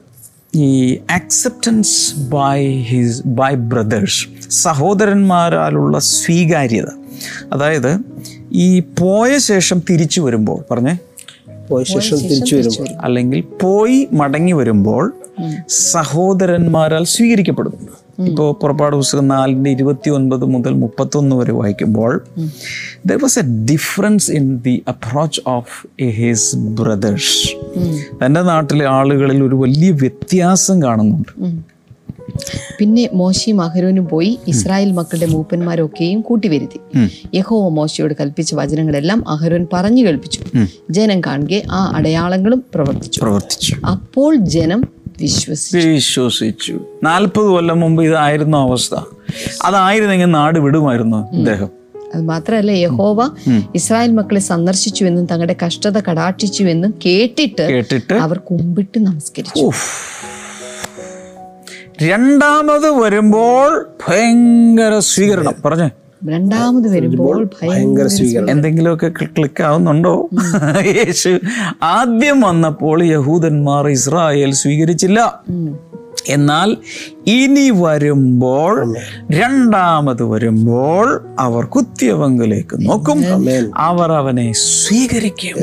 ഈ 0.55 0.99
acceptance 1.11 2.21
by 2.21 2.83
his 2.83 3.23
by 3.27 3.55
brothers 3.55 4.51
സഹോദരന്മാരാലുള്ള 4.51 5.99
സ്വീകാര്യത. 5.99 6.87
അതായത് 7.53 7.99
ഈ 8.53 8.81
പോയ 8.81 9.39
ശേഷം 9.39 9.83
തിരിച്ചു 9.91 10.21
വരുമ്പോൾ 10.21 10.65
പറഞ്ഞേ? 10.71 10.99
പോയ 11.71 11.85
ശേഷം 11.85 12.19
തിരിച്ചു 12.19 12.57
വരുമ്പോൾ. 12.57 12.89
അല്ലെങ്കിൽ 13.01 13.41
പോയി 13.41 14.09
മടങ്ങി 14.13 14.53
വരുമ്പോൾ 14.53 15.13
സഹോദരന്മാരാൽ 15.69 17.05
സ്വീകരിക്കപ്പെടുന്നു. 17.05 18.02
ഇപ്പോൾ 18.19 18.53
പുറപ്പാട് 18.53 18.97
പുസ്തകം 18.97 19.29
നാലിന്റെ 19.29 19.71
ഇരുപത്തി 19.71 20.11
ഒൻപത് 20.11 20.45
മുതൽ 20.45 20.71
മുപ്പത്തൊന്ന് 20.71 21.37
വരെ 21.37 21.53
വായിക്കുമ്പോൾ 21.53 22.25
there 23.07 23.17
was 23.17 23.39
a 23.39 23.43
difference 23.43 24.33
in 24.33 24.57
the 24.57 24.83
approach 24.89 25.41
of 25.47 26.03
a 26.03 26.11
his 26.11 26.57
brothers 26.57 27.49
തന്റെ 28.25 28.43
നാട്ടിലെ 28.43 28.85
ആളുകളിൽ 28.85 29.45
ഒരു 29.45 29.55
വലിയ 29.55 29.91
വ്യത്യാസം 29.91 30.83
കാണുന്നുണ്ട്. 30.83 31.63
പിന്നെ 32.79 33.09
മോശയും 33.13 33.61
അഹരോനും 33.61 34.09
പോയി 34.09 34.39
ഇസ്രായേൽ 34.49 34.93
മക്കളുടെ 34.93 35.27
മൂപ്പന്മാരൊക്കെയും 35.27 36.21
കൂട്ടിവരുത്തി 36.21 37.09
യഹോവ 37.35 37.69
മോശയോട് 37.69 38.15
കൽപ്പിച്ച 38.21 38.55
വചനങ്ങളെല്ലാം 38.55 39.29
അഹരോൻ 39.29 39.67
പറഞ്ഞു 39.73 40.07
കേൾപ്പിച്ചു. 40.07 40.41
ജനം 40.91 41.21
കാണുകെ 41.21 41.63
ആ 41.71 41.93
അടയാളങ്ങളും 41.95 42.65
പ്രവർത്തിച്ചു. 42.75 43.21
പ്രവർത്തിച്ചു. 43.21 43.75
അപ്പോൾ 43.87 44.37
ജനം 44.37 44.83
വിശ്വസിച്ചു. 45.23 45.89
വിശ്വസിച്ചു. 45.89 46.81
നാൽപ്പത് 47.03 47.47
കൊല്ലം 47.47 47.81
മുമ്പ് 47.81 48.03
ഇതായിരുന്നു 48.03 48.59
അവസ്ഥ. 48.59 48.95
അതായിരുന്നെങ്കിൽ 49.65 50.27
നാട് 50.27 50.59
വിടുമായിരുന്നു 50.59 51.17
അദ്ദേഹം. 51.17 51.69
അത് 52.15 52.23
മാത്രമല്ല 52.23 52.71
യഹോവ 52.71 53.31
ഇസ്രായേൽ 53.75 54.13
മക്കളെ 54.13 54.41
സന്ദർശിച്ചുവെന്നും 54.41 55.27
തങ്ങളുടെ 55.27 55.57
കഷ്ടത 55.67 56.01
കടാക്ഷിച്ചുവെന്നും 56.01 56.95
കേട്ടിട്ട് 57.07 57.63
കേട്ടിട്ട് 57.63 58.15
അവർ 58.15 58.39
കുമ്പിട്ട് 58.39 59.07
നമസ്കരിച്ചു. 59.07 59.71
രണ്ടാമത് 62.03 62.91
വരുമ്പോൾ 62.91 63.87
ഭയങ്കര 64.09 64.99
സ്വീകരണം. 64.99 65.55
പറഞ്ഞേ. 65.65 65.91
രണ്ടാമത് 66.31 66.89
വരുമ്പോൾ 66.89 67.51
ഭയങ്കര 67.63 68.07
സ്വീകരണം. 68.07 68.51
എന്തെങ്കിലുമൊക്കെ 68.51 69.09
ക്ലിക്ക് 69.09 69.63
ആവുന്നുണ്ടോ 69.63 70.29
യേശു 70.87 71.39
ആദ്യം 71.83 72.41
വന്നപ്പോൾ 72.41 73.03
യഹൂദന്മാർ 73.03 73.89
ഇസ്രായേൽ 73.89 74.53
സ്വീകരിച്ചില്ല. 74.53 75.41
എന്നാൽ 76.29 76.77
ഇനി 77.27 77.71
വരുമ്പോൾ 77.71 78.97
രണ്ടാമത് 79.31 80.23
വരുമ്പോൾ 80.23 81.27
അവർ 81.39 81.65
കുത്തിയവങ്കിലേക്ക് 81.65 82.89
നോക്കും. 82.89 83.25
അവർ 83.77 84.13
അവനെ 84.13 84.53
സ്വീകരിക്കും. 84.53 85.57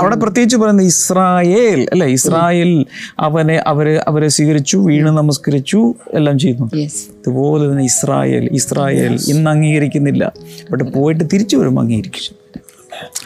അവിടെ 0.00 0.16
പ്രത്യേകിച്ച് 0.16 0.56
പറയുന്നത് 0.56 0.86
ഇസ്രായേൽ 0.86 1.88
അല്ലെ? 1.92 2.06
ഇസ്രായേൽ 2.06 2.86
അവനെ 3.18 3.62
അവർ 3.66 4.00
അവരെ 4.06 4.28
സ്വീകരിച്ചു 4.28 4.76
വീണ് 4.76 5.06
നമസ്കരിച്ചു 5.06 5.94
എല്ലാം 6.14 6.38
ചെയ്യുന്നു. 6.38 6.66
അതുപോലെ 6.66 6.90
ഇതുപോലെ 7.18 7.70
തന്നെ 7.70 7.84
ഇസ്രായേൽ 7.84 8.48
ഇസ്രായേൽ 8.52 9.18
ഇന്ന് 9.28 9.50
അംഗീകരിക്കുന്നില്ല. 9.50 10.32
ബട്ട് 10.70 10.84
പോയിട്ട് 10.84 11.24
തിരിച്ചു 11.32 11.56
വരുമ്പോൾ 11.56 11.80
അംഗീകരിക്കും. 11.80 12.36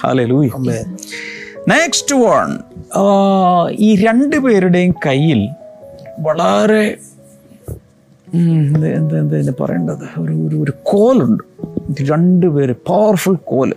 ഹാലേ 0.00 0.24
ലൂയി 0.24 0.50
നെക്സ്റ്റ് 1.68 2.14
വൺ 2.14 2.58
ഈ 3.78 3.96
രണ്ടു 3.96 4.36
പേരുടെയും 4.36 4.94
കയ്യിൽ 5.06 5.48
വളരെ 6.18 6.96
എന്താ 8.96 9.52
പറയേണ്ടത്? 9.60 10.20
ഒരു 10.20 10.32
ഒരു 10.32 10.56
ഒരു 10.56 10.72
കോലുണ്ട്. 10.82 11.42
രണ്ടുപേര് 11.92 12.04
രണ്ട് 12.10 12.46
പേര് 12.46 12.74
പവർഫുൾ 12.86 13.36
കോൽ 13.44 13.74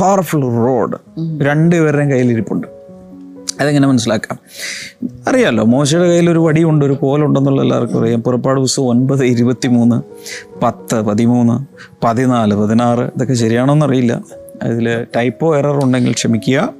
പവർഫുൾ 0.00 0.42
റോഡ് 0.42 0.96
രണ്ടുപേരുടെയും 1.42 2.10
കയ്യിലിരിപ്പുണ്ട് 2.10 2.66
അതെങ്ങനെ 3.60 3.88
മനസ്സിലാക്കാം? 3.88 4.38
അറിയാമല്ലോ 5.28 5.64
മോശയുടെ 5.64 6.06
കയ്യിൽ 6.06 6.30
ഒരു 6.30 6.38
വടിയുണ്ട് 6.38 6.84
ഒരു 6.84 6.92
കോലുണ്ടെന്നുള്ള 6.92 7.62
എല്ലാവർക്കും 7.62 8.02
അറിയാം. 8.02 8.22
പുറപ്പാട് 8.22 8.60
പുസ്തകം 8.60 8.86
ഒൻപത് 8.86 9.24
ഇരുപത്തി 9.24 9.68
മൂന്ന് 9.68 10.02
പത്ത് 10.62 11.02
പതിമൂന്ന് 11.02 11.56
പതിനാല് 12.04 12.54
പതിനാറ് 12.54 13.00
ഇതൊക്കെ 13.00 13.34
ശരിയാണോന്നറിയില്ല. 13.34 14.20
അതിൽ 14.62 15.06
ടൈപ്പോ 15.16 15.56
എറർ 15.56 15.84
ഉണ്ടെങ്കിൽ 15.84 16.12
ക്ഷമിക്കുക. 16.12 16.74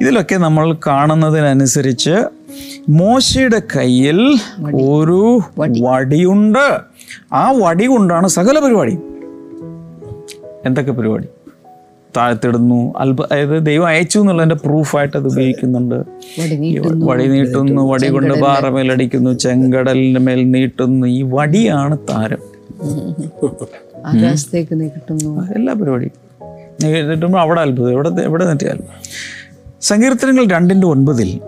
ഇതിലൊക്കെ 0.00 0.36
നമ്മൾ 0.36 0.76
കാണുന്നതിനനുസരിച്ച് 0.86 2.16
മോശയുടെ 2.88 3.62
കയ്യിൽ 3.76 4.38
ഒരു 4.74 5.40
വടിയുണ്ട്. 5.58 6.78
ആ 7.32 7.50
വടി 7.50 7.86
കൊണ്ടാണ് 7.86 8.28
സകല 8.28 8.58
പരിപാടിയും 8.58 9.02
എന്തൊക്കെ 10.66 10.92
പരിപാടി? 10.92 11.28
താഴ്ത്തിടുന്നു. 12.16 12.94
അല്പ 12.96 13.20
അതായത് 13.22 13.66
ദൈവം 13.66 13.86
അയച്ചു 13.86 14.18
എന്നുള്ളതിന്റെ 14.18 14.54
പ്രൂഫായിട്ട് 14.54 15.16
അത് 15.16 15.26
ഉപയോഗിക്കുന്നുണ്ട്. 15.26 15.94
വടി 17.04 17.26
നീട്ടുന്നു 17.26 17.92
വടി 17.92 18.08
കൊണ്ട് 18.08 18.40
പാറമേലടിക്കുന്നു 18.40 19.30
ചെങ്കടലിന്റെ 19.32 20.20
മേൽ 20.20 20.50
നീട്ടുന്നു. 20.50 21.06
ഈ 21.06 21.22
വടിയാണ് 21.22 21.98
താരം. 22.10 22.42
ആകാശത്തേക്ക് 24.06 24.80
നീട്ടുന്നു. 24.80 25.46
എല്ലാ 25.54 25.72
പരിപാടിയും. 25.72 26.29
നീട്ടുമ്പോൾ 26.82 27.40
അവിടെ 27.40 27.60
അത്ഭുതം. 27.60 27.92
എവിടെ 27.92 28.08
എവിടെ 28.08 28.44
നീട്ടിയാലും 28.46 28.84
സങ്കീർത്തനങ്ങൾ 29.80 30.46
രണ്ടിന്റെ 30.46 30.86
ഒൻപതിൽ 30.86 31.40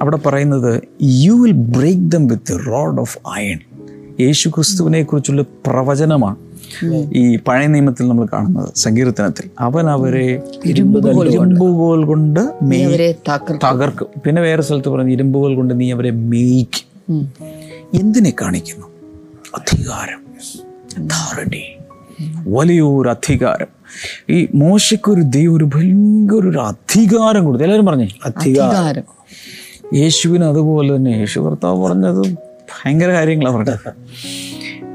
അവിടെ 0.00 0.16
പറയുന്നത് 0.16 0.82
you 1.02 1.32
will 1.32 1.52
break 1.52 2.00
them 2.00 2.26
with 2.26 2.66
rod 2.66 3.00
of 3.00 3.18
iron 3.28 3.58
യേശു 4.20 4.48
ക്രിസ്തുവിനെ 4.48 5.02
കുറിച്ചുള്ള 5.02 5.42
പ്രവചനമാണ് 5.42 6.36
ഈ 7.12 7.36
പഴയ 7.36 7.66
നിയമത്തിൽ 7.66 8.08
നമ്മൾ 8.08 8.26
കാണുന്നത് 8.32 8.68
സങ്കീർത്തനത്തിൽ. 8.76 9.50
അവൻ 9.58 9.90
അവരെ 9.90 10.42
ഇരുമ്പുകോൽ 10.64 12.04
കൊണ്ട് 12.04 12.40
തകർക്കും. 13.64 14.06
പിന്നെ 14.26 14.42
വേറെ 14.42 14.62
സ്ഥലത്ത് 14.62 14.88
പറയുന്നത് 14.88 15.12
ഇരുമ്പുകോൽ 15.12 15.54
കൊണ്ട് 15.54 15.80
നീ 15.80 15.92
അവരെ 15.92 16.10
മേയ്ക്കും. 16.10 17.30
എന്തിനെ 17.94 18.32
കാണിക്കുന്നു? 18.42 18.86
അധികാരം. 19.58 20.20
അതോറിറ്റി 20.98 21.62
വലിയൊരു 22.46 23.08
അധികാരം. 23.08 23.66
ഈ 24.30 24.48
മോശയ്ക്കൊരു 24.54 25.20
ദൈവം 25.20 25.54
ഒരു 25.54 25.64
ഭയങ്കര 25.64 26.46
ഒരു 26.46 26.58
അധികാരം 26.58 27.44
കൊടുത്തു. 27.44 27.64
എല്ലാവരും 27.64 27.86
പറഞ്ഞേ? 27.86 28.08
അധികാരം. 28.24 29.02
യേശുവിന് 29.94 30.44
അതുപോലെ 30.44 30.96
തന്നെ 30.96 31.10
യേശു 31.10 31.40
കർത്താവ് 31.40 31.82
പറഞ്ഞത് 31.82 32.32
ഭയങ്കര 32.32 33.12
കാര്യങ്ങളാണ് 33.12 33.56
പറഞ്ഞത്. 33.56 33.94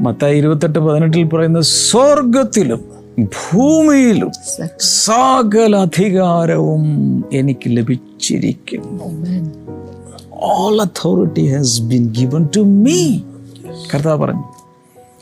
മത്തായി 0.02 0.38
ഇരുപത്തെട്ട് 0.38 0.80
പതിനെട്ടിൽ 0.80 1.24
പറയുന്ന 1.24 1.62
സ്വർഗത്തിലും 1.62 2.96
ഭൂമിയിലും 3.24 4.32
സകല 4.80 5.76
അധികാരവും 5.76 6.84
എനിക്ക് 7.34 7.68
ലഭിച്ചിരിക്കുന്നു. 7.68 9.04
All 10.32 10.82
authority 10.82 11.56
has 11.56 11.82
been 11.82 12.14
given 12.18 12.48
to 12.56 12.60
me 12.60 13.20
കർത്താവ് 13.94 14.20
പറഞ്ഞു. 14.20 14.44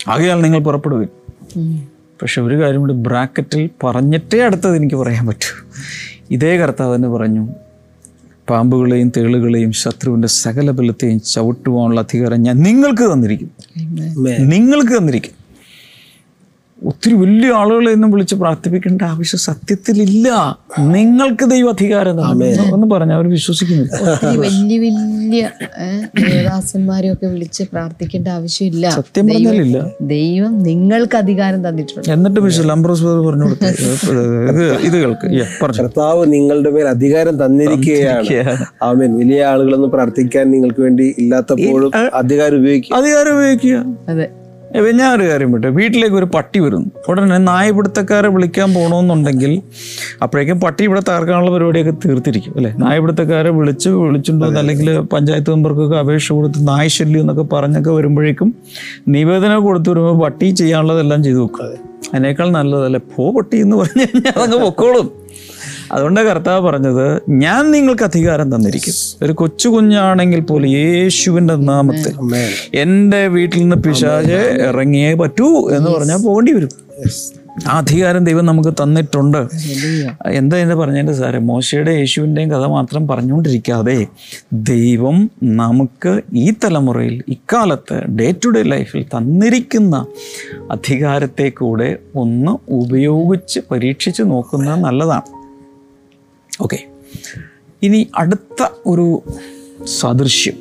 ആകയാൽ 0.07 0.41
നിങ്ങൾ 0.41 0.59
പുറപ്പെടുവിൻ. 0.59 1.07
പക്ഷെ 2.23 2.41
ഒരു 2.41 2.61
കാര്യം 2.61 2.79
കൂടി 2.79 2.93
ബ്രാക്കറ്റിൽ 3.01 3.69
പറഞ്ഞിട്ടേ 3.83 4.39
അടുത്തത് 4.39 4.75
എനിക്ക് 4.75 4.95
പറയാൻ 4.95 5.27
പറ്റൂ. 5.27 5.49
ഇതേ 6.31 6.57
കർത്താവ് 6.57 6.95
തന്നെ 6.95 7.09
പറഞ്ഞു 7.09 7.43
പാമ്പുകളെയും 8.47 9.11
തേളുകളെയും 9.17 9.71
ശത്രുവിന്റെ 9.73 10.27
സകല 10.35 10.71
ബലത്തെയും 10.71 11.21
ചവിട്ടുവാനുള്ള 11.25 12.01
അധികാരം 12.01 12.41
ഞാൻ 12.41 12.57
നിങ്ങൾക്ക് 12.63 13.13
തന്നിരിക്കും 13.13 13.51
നിങ്ങൾക്ക് 14.53 14.93
തന്നിരിക്കും 14.97 15.35
ഒത്തിരി 16.85 17.13
വലിയ 17.13 17.51
ആളുകളെ 17.53 17.91
ഒന്നും 17.91 18.11
വിളിച്ച് 18.11 18.35
പ്രാർത്ഥിപ്പിക്കേണ്ട 18.35 19.01
ആവശ്യം 19.01 19.39
സത്യത്തിലില്ല. 19.39 20.57
നിങ്ങൾക്ക് 20.79 21.45
ദൈവ 21.49 21.69
അധികാരം 21.69 22.11
എന്ന് 22.75 22.95
പറഞ്ഞ 22.95 23.11
അവർ 23.11 23.29
വിശ്വസിക്കുന്നില്ല. 23.29 23.93
വലിയ 24.37 24.77
വലിയ 24.77 25.49
ദേവദാസന്മാരെയൊക്കെ 26.31 27.27
വിളിച്ച് 27.27 27.63
പ്രാർത്ഥിക്കേണ്ട 27.63 28.27
ആവശ്യമില്ല. 28.27 28.89
സത്യം 28.89 29.27
പറഞ്ഞാലില്ല. 29.27 29.85
ദൈവം 30.01 30.63
നിങ്ങൾക്ക് 30.63 31.17
അധികാരം 31.17 31.69
തന്നിട്ടുണ്ട്. 31.69 32.09
എന്നിട്ട് 32.11 32.39
വിശ്വസം 32.39 32.69
ലംബ്രോസ് 32.69 33.03
പറഞ്ഞു 33.03 33.43
കൊടുത്തു. 33.43 33.65
ഇത് 34.87 34.97
കേൾക്ക്. 34.97 35.27
കർത്താവ് 35.79 36.33
നിങ്ങളുടെ 36.33 36.71
മേൽ 36.71 36.87
അധികാരം 36.87 37.45
തന്നിരിക്കുകയാണ്. 37.45 38.65
ആമേൻ. 38.83 39.17
വലിയ 39.17 39.43
ആളുകളൊന്നും 39.43 39.91
പ്രാർത്ഥിക്കാൻ 39.91 40.51
നിങ്ങൾക്ക് 40.51 40.81
വേണ്ടി 40.81 41.15
ഇല്ലാത്തപ്പോഴും 41.17 41.91
അധികാരം 42.13 42.57
ഉപയോഗിക്കുക. 42.57 42.95
അധികാരം 42.95 43.33
ഉപയോഗിക്കുക. 43.33 43.95
അതെ. 44.09 44.29
ഞാൻ 44.75 45.21
ഒരു 45.21 45.29
കാര്യം 45.29 45.51
വിട്ടെ 45.51 45.69
വീട്ടിലേക്ക് 45.69 46.15
ഒരു 46.15 46.25
പട്ടി 46.25 46.59
വരുന്നു. 46.59 46.89
ഉടനെ 47.09 47.37
നായപിടുത്തക്കാരെ 47.37 48.27
വിളിക്കാൻ 48.27 48.73
പോകണമെന്നുണ്ടെങ്കിൽ 48.73 49.61
അപ്പോഴേക്കും 50.23 50.61
പട്ടി 50.61 50.83
ഇവിടെ 50.83 50.99
തകർക്കാനുള്ള 50.99 51.51
പരിപാടിയൊക്കെ 51.51 51.93
തീർത്തിരിക്കും 52.05 52.53
അല്ലേ? 52.55 52.73
നായപിടുത്തക്കാരെ 52.77 53.49
വിളിച്ച് 53.49 53.89
വിളിച്ചിട്ടുണ്ടോ? 53.89 54.59
അല്ലെങ്കിൽ 54.59 54.99
പഞ്ചായത്ത് 54.99 55.49
മെമ്പർക്കൊക്കെ 55.49 55.97
അപേക്ഷ 55.97 56.31
കൊടുത്ത് 56.31 56.67
നായശല്യം 56.67 57.19
എന്നൊക്കെ 57.19 57.41
പറഞ്ഞൊക്കെ 57.41 57.89
വരുമ്പോഴേക്കും 57.89 58.55
നിവേദനം 59.07 59.61
കൊടുത്തു 59.61 59.89
വരുമ്പോൾ 59.89 60.19
പട്ടി 60.23 60.49
ചെയ്യാനുള്ളതെല്ലാം 60.49 61.23
ചെയ്തു 61.23 61.37
വെക്കുക 61.37 61.65
അതിനേക്കാൾ 62.13 62.49
നല്ലതല്ലേ? 62.49 63.01
പോ 63.15 63.31
പട്ടി 63.31 63.57
എന്ന് 63.57 63.75
പറഞ്ഞു 63.75 64.01
കഴിഞ്ഞാൽ 64.01 64.33
അതങ്ങ് 64.39 64.57
പൊക്കോളും. 64.57 65.22
അതുകൊണ്ട് 65.91 66.19
കർത്താവ് 66.21 66.67
പറഞ്ഞത് 66.67 67.21
ഞാൻ 67.29 67.71
നിങ്ങൾക്ക് 67.71 68.03
അധികാരം 68.03 68.55
തന്നിരിക്കും. 68.55 68.93
ഒരു 69.25 69.33
കൊച്ചു 69.33 69.69
കുഞ്ഞാണെങ്കിൽ 69.69 70.39
പോലും 70.39 70.67
യേശുവിന്റെ 70.67 71.55
നാമത്തിൽ 71.55 72.13
എന്റെ 72.73 73.27
വീട്ടിൽ 73.27 73.59
നിന്ന് 73.59 73.75
പിശാച് 73.75 74.61
ഇറങ്ങിയേ 74.67 75.13
പറ്റൂ 75.13 75.69
എന്ന് 75.69 75.91
പറഞ്ഞാൽ 75.91 76.17
പോകേണ്ടി 76.17 76.51
വരും. 76.51 76.69
ആ 77.67 77.77
അധികാരം 77.77 78.23
ദൈവം 78.23 78.45
നമുക്ക് 78.45 78.69
തന്നിട്ടുണ്ട്. 78.69 79.47
എന്താ 80.27 80.57
എന്ന് 80.57 80.75
പറഞ്ഞതിന്റെ 80.75 81.13
സാറേ 81.13 81.39
മോശയുടെ 81.39 81.91
യേശുവിന്റെയും 81.91 82.51
കഥ 82.51 82.65
മാത്രം 82.65 83.07
പറഞ്ഞുകൊണ്ടിരിക്കാതെ 83.07 84.05
ദൈവം 84.53 85.31
നമുക്ക് 85.43 86.21
ഈ 86.33 86.53
തലമുറയിൽ 86.63 87.23
ഇക്കാലത്ത് 87.27 88.03
ഡേ 88.05 88.33
ടു 88.45 88.49
ഡേ 88.49 88.63
ലൈഫിൽ 88.63 89.03
തന്നിരിക്കുന്ന 89.03 90.05
അധികാരത്തെ 90.71 91.49
കൂടെ 91.49 91.97
ഒന്ന് 92.15 92.71
ഉപയോഗിച്ച് 92.71 93.59
പരീക്ഷിച്ച് 93.71 94.23
നോക്കുന്നത് 94.23 94.79
നല്ലതാണ്. 94.79 95.42
ഓക്കെ 96.61 96.87
ഇനി 97.83 98.07
അടുത്ത 98.15 98.67
ഒരു 98.85 99.23
സാദൃശ്യം. 99.85 100.53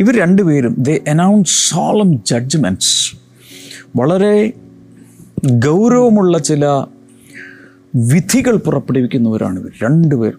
ഇവർ 0.00 0.16
രണ്ടുപേരും 0.16 0.74
ദേ 0.78 1.00
അനൗൺസ് 1.08 1.70
സോളം 1.70 2.24
ജഡ്ജ്മെന്റ്സ് 2.24 3.16
വളരെ 3.96 4.52
ഗൗരവമുള്ള 5.46 6.38
ചില 6.38 6.66
വിധികൾ 7.94 8.56
പുറപ്പെടുവിക്കുന്നവരാണ് 8.56 9.60
ഇവർ. 9.60 9.70
രണ്ടുപേർ 9.82 10.32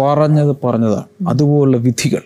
പറഞ്ഞത് 0.00 0.56
പറഞ്ഞതാണ്. 0.64 1.28
അതുപോലുള്ള 1.28 1.76
വിധികൾ. 1.76 2.22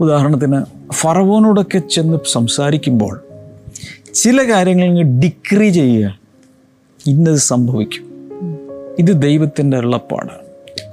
ഉദാഹരണത്തിന് 0.00 0.62
ഫറവോനോടൊക്കെ 0.92 1.78
ചെന്ന് 1.78 2.16
സംസാരിക്കുമ്പോൾ 2.32 3.20
ചില 4.14 4.52
കാര്യങ്ങൾ 4.52 5.02
ഡിക്രി 5.02 5.68
ചെയ്യുക. 5.68 6.18
ഇന്നത് 7.06 7.36
സംഭവിക്കും. 7.36 8.04
ഇത് 8.98 9.22
ദൈവത്തിന്റെ 9.22 9.78
ഉള്ളപ്പാടാണ് 9.78 10.45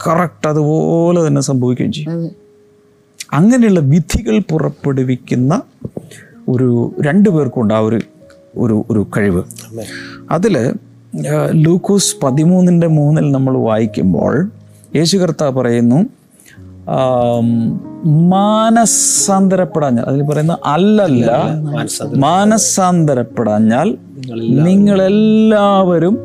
കറക്റ്റ് 0.08 0.48
അതുപോലെ 0.48 1.28
തന്നെ 1.28 1.42
സംഭവിക്കുകയും 1.42 1.92
ചെയ്യും. 1.92 2.30
അങ്ങനെയുള്ള 3.34 3.80
വിധികൾ 3.80 4.40
പുറപ്പെടുവിക്കുന്ന 4.40 5.62
ഒരു 6.50 6.92
രണ്ടു 7.02 7.30
പേർക്കുണ്ട് 7.30 7.74
ആ 7.74 7.80
ഒരു 7.80 8.00
ഒരു 8.58 8.86
ഒരു 8.90 9.08
കഴിവ്. 9.18 9.44
അതിൽ 10.32 10.74
ലൂക്കോസ് 11.52 12.16
പതിമൂന്നിന്റെ 12.24 12.88
മൂന്നിൽ 12.88 13.32
നമ്മൾ 13.32 13.58
വായിക്കുമ്പോൾ 13.58 14.50
യേശു 14.96 15.18
കർത്താവ് 15.18 15.56
പറയുന്നു 15.56 16.06
മാനസാന്തരപ്പെടാഞ്ഞാൽ 18.30 20.04
അതിൽ 20.04 20.22
പറയുന്ന 20.24 20.58
അല്ലല്ല 20.66 21.32
മാനസാന്തരപ്പെടാഞ്ഞാൽ 22.16 23.98
നിങ്ങളെല്ലാവരും 24.64 26.16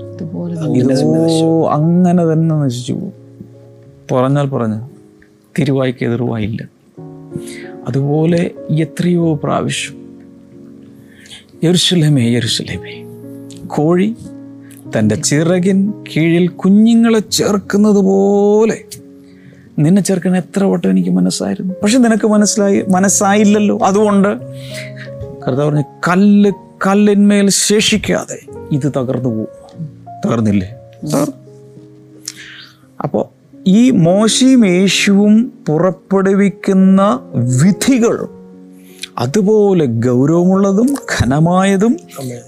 അങ്ങനെ 1.71 2.33
തന്നെ 2.33 2.55
നശിച്ചു 2.57 2.93
പോകും. 2.93 3.18
പറഞ്ഞാൽ 4.15 4.49
പറഞ്ഞു. 4.49 4.89
തിരുവായ്ക്ക് 5.59 6.05
എതിർവായില്ല 6.05 6.69
അതുപോലെ 7.89 8.51
എത്രയോ 8.71 9.35
പ്രാവശ്യം 9.35 10.21
യെരുശലേമേ 11.65 12.23
യെരുശലേമേ. 12.23 13.05
കോഴി 13.67 14.17
തന്റെ 14.99 15.15
ചിറകിൻ 15.15 16.05
കീഴിൽ 16.17 16.49
കുഞ്ഞുങ്ങളെ 16.49 17.19
ചേർക്കുന്നത് 17.19 17.97
പോലെ 17.97 18.85
നിന്നെ 19.79 20.03
ചേർക്കാൻ 20.03 20.37
എത്ര 20.37 20.65
വട്ടം 20.65 20.91
എനിക്ക് 20.91 21.11
മനസ്സായിരുന്നു. 21.11 21.75
പക്ഷെ 21.83 21.99
നിനക്ക് 21.99 22.27
മനസ്സിലായി 22.27 22.85
മനസ്സായില്ലല്ലോ. 22.91 23.79
അതുകൊണ്ട് 23.79 24.29
കർത്താവ് 25.47 25.65
പറഞ്ഞു 25.65 25.85
കല്ല് 26.09 26.53
കല്ലിന്മേൽ 26.87 27.51
ശേഷിക്കാതെ 27.51 28.39
ഇത് 28.73 28.93
തകർന്നു 28.97 29.29
പോകും. 29.29 29.81
തകർന്നില്ലേ? 30.27 30.75
തകർന്നു 31.15 31.37
അപ്പോൾ 33.01 33.38
ഈ 33.67 33.91
മോശയും 33.91 34.67
യേശുവും 34.67 35.53
പുറപ്പെടുവിക്കുന്ന 35.69 37.21
വിധികൾ 37.35 38.29
അതുപോലെ 39.19 39.87
ഗൗരവമുള്ളതും 39.87 40.95
ഘനമായതും 41.19 41.97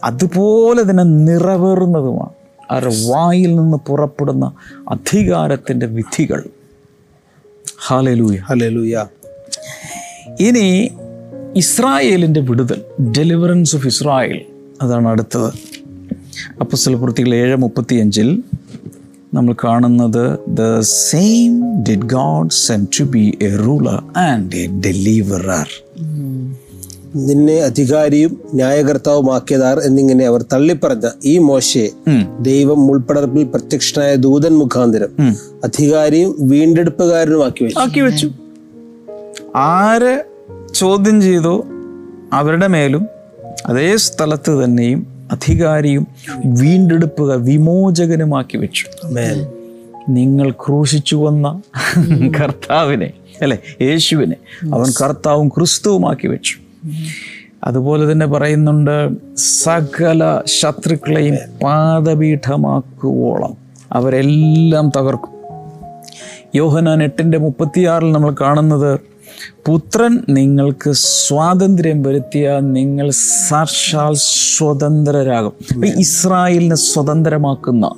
അതുപോലെ 0.04 0.90
തന്നെ 0.90 1.04
നിറവേറുന്നതുമാണ്. 1.04 2.30
അവരുടെ 2.71 2.95
വായിൽ 3.09 3.57
നിന്ന് 3.57 3.76
പുറപ്പെടുന്ന 3.76 4.52
അധികാരത്തിന്റെ 4.88 5.87
വിധികൾ. 5.87 6.45
Hallelujah 7.86 8.36
hallelujah. 8.36 9.04
ഇനി 10.41 10.91
ഇസ്രായേലിന്റെ 11.56 12.41
വിടുതൽ 12.41 12.82
ഡെലിവറൻസ് 13.19 13.76
ഓഫ് 13.76 13.86
ഇസ്രായേൽ 13.86 14.45
അതാണ് 14.82 15.08
അടുത്തത്. 15.08 15.52
അപ്പൊ 16.60 16.78
പ്രവൃത്തികൾ 16.86 17.34
ഏഴ് 17.34 17.56
മുപ്പത്തിയഞ്ചിൽ 17.56 18.43
നമ്മൾ 19.34 19.54
കാണുന്നത് 19.64 20.38
the 20.49 20.80
same 20.80 21.82
did 21.82 22.06
God 22.06 22.50
send 22.50 22.86
to 23.00 23.04
be 23.04 23.38
a 23.43 23.56
ruler 23.56 24.19
and 24.19 24.56
a 24.56 24.66
deliverer 24.66 25.69
നിന്നെ 27.16 27.56
അധികാരിയും 27.60 28.40
ന്യായകർത്താവുമാക്കിയതാർ 28.54 29.78
എന്നിങ്ങനെ 29.78 30.26
അവർ 30.26 30.43
തള്ളിപ്പറഞ്ഞ 30.43 31.08
ഈ 31.25 31.38
മോശയെ 31.38 31.90
ദൈവം 32.40 32.86
മുൾപ്പടർപ്പിൽ 32.86 33.45
പ്രത്യക്ഷനായ 33.45 34.14
ദൂതൻ 34.14 34.58
മുഖാന്തരം 34.58 35.08
അധികാരിയും 35.64 36.36
വീണ്ടെടുപ്പുകാരനുമാക്കി 36.40 37.64
വെച്ചു. 37.64 37.78
ആക്കി 37.80 38.00
വെച്ചു. 38.00 38.30
ആര് 39.56 40.25
ചോദ്യം 40.75 41.23
ചെയ്തോ? 41.23 41.64
അവരുടെ 42.32 42.66
മേലും 42.66 43.06
അതേ 43.66 43.97
സ്ഥലത്ത് 43.97 44.64
തന്നെയും 44.64 45.20
അധികാരിയും 45.30 46.06
വീണ്ടെടുപ്പുക 46.45 47.34
വിമോചകനുമാക്കി 47.34 48.56
വെച്ചു. 48.56 48.86
നിങ്ങൾ 50.08 50.50
ക്രൂശിച്ചു 50.50 51.16
വന്ന 51.16 51.62
കർത്താവിനെ 52.40 53.12
അല്ലെ? 53.43 53.58
യേശുവിനെ 53.80 54.36
അവൻ 54.75 54.93
കർത്താവും 55.02 55.49
ക്രിസ്തുവുമാക്കി 55.49 56.26
വെച്ചു. 56.26 56.56
അതുപോലെ 57.64 58.12
തന്നെ 58.12 58.26
പറയുന്നുണ്ട് 58.26 59.10
സകല 59.36 60.40
ശത്രുക്കളെയും 60.47 61.36
പാദപീഠമാക്കുവോളം 61.62 63.56
അവരെല്ലാം 63.93 64.93
തകർക്കും. 64.97 65.40
യോഹനാൻ 66.54 67.02
എട്ടിന്റെ 67.02 67.38
മുപ്പത്തിയാറിൽ 67.38 68.12
നമ്മൾ 68.12 68.34
കാണുന്നത് 68.40 69.10
പുത്രൻ 69.67 70.25
നിങ്ങൾക്ക് 70.29 70.93
സ്വാതന്ത്ര്യം 70.93 72.03
വരുത്തിയ 72.03 72.61
നിങ്ങൾ 72.61 73.11
സാക്ഷാൽ 73.49 74.13
സ്വതന്ത്രരാകും. 74.17 75.87
ഇസ്രായേലിനെ 75.87 76.76
സ്വതന്ത്രമാക്കുന്ന 76.76 77.95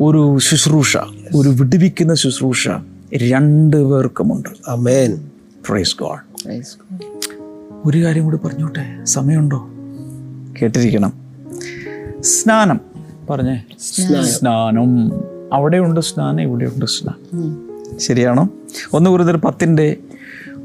ഒരു 0.00 0.38
ശുശ്രൂഷ 0.38 0.96
ഒരു 1.36 1.48
വിടുവിക്കുന്ന 1.48 2.14
ശുശ്രൂഷ 2.14 2.68
രണ്ടു 3.16 3.76
പേർക്കുമുണ്ട്. 3.76 4.48
Praise 5.68 5.96
God 6.00 6.26
Praise 6.48 6.64
God. 6.64 7.04
ഒരു 7.84 8.04
കാര്യം 8.04 8.24
കൂടി 8.24 8.36
പറഞ്ഞോട്ടെ? 8.36 9.04
സമയമുണ്ടോ? 9.04 9.68
കേട്ടിരിക്കണം. 10.62 11.12
സ്നാനം. 12.20 12.80
പറഞ്ഞേ. 13.30 13.62
സ്നാനം. 14.38 15.12
അവിടെയുണ്ട് 15.54 16.00
സ്നാനം 16.00 16.40
ഇവിടെയുണ്ട് 16.40 16.86
സ്നാനം. 16.86 17.66
ശരിയാണോ? 17.98 18.48
ഒന്ന് 18.92 19.10
കൂടുതൽ 19.10 19.36
പത്തിന്റെ 19.36 19.96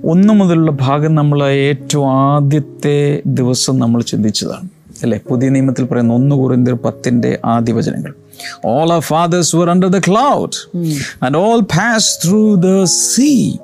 ഒന്ന് 0.05 0.33
മുതലുള്ള 0.33 0.71
ഭാഗം 0.71 1.15
നമ്മൾ 1.15 1.47
ഏറ്റവും 1.49 2.11
ആദ്യത്തെ 2.11 3.21
ദിവസം 3.25 3.79
നമ്മൾ 3.79 4.01
ചിന്തിച്ചതാണ്. 4.01 4.69
അല്ലേ? 5.03 5.19
പുതിയ 5.29 5.49
നിയമത്തിൽ 5.49 5.85
പറയുന്ന 5.85 6.13
ഒന്ന് 6.13 6.35
കുറിന്തർ 6.35 6.73
പത്തിന്റെ 6.73 7.39
ആദ്യ 7.45 7.73
വചനങ്ങൾ 7.73 8.13
all 8.65 8.89
our 8.93 9.01
fathers 9.01 9.53
were 9.53 9.69
under 9.69 9.89
the 9.93 9.99
cloud 9.99 10.53
and 11.25 11.35
all 11.35 11.61
passed 11.61 12.25
through 12.25 12.61
the 12.61 12.85
sea 12.85 13.59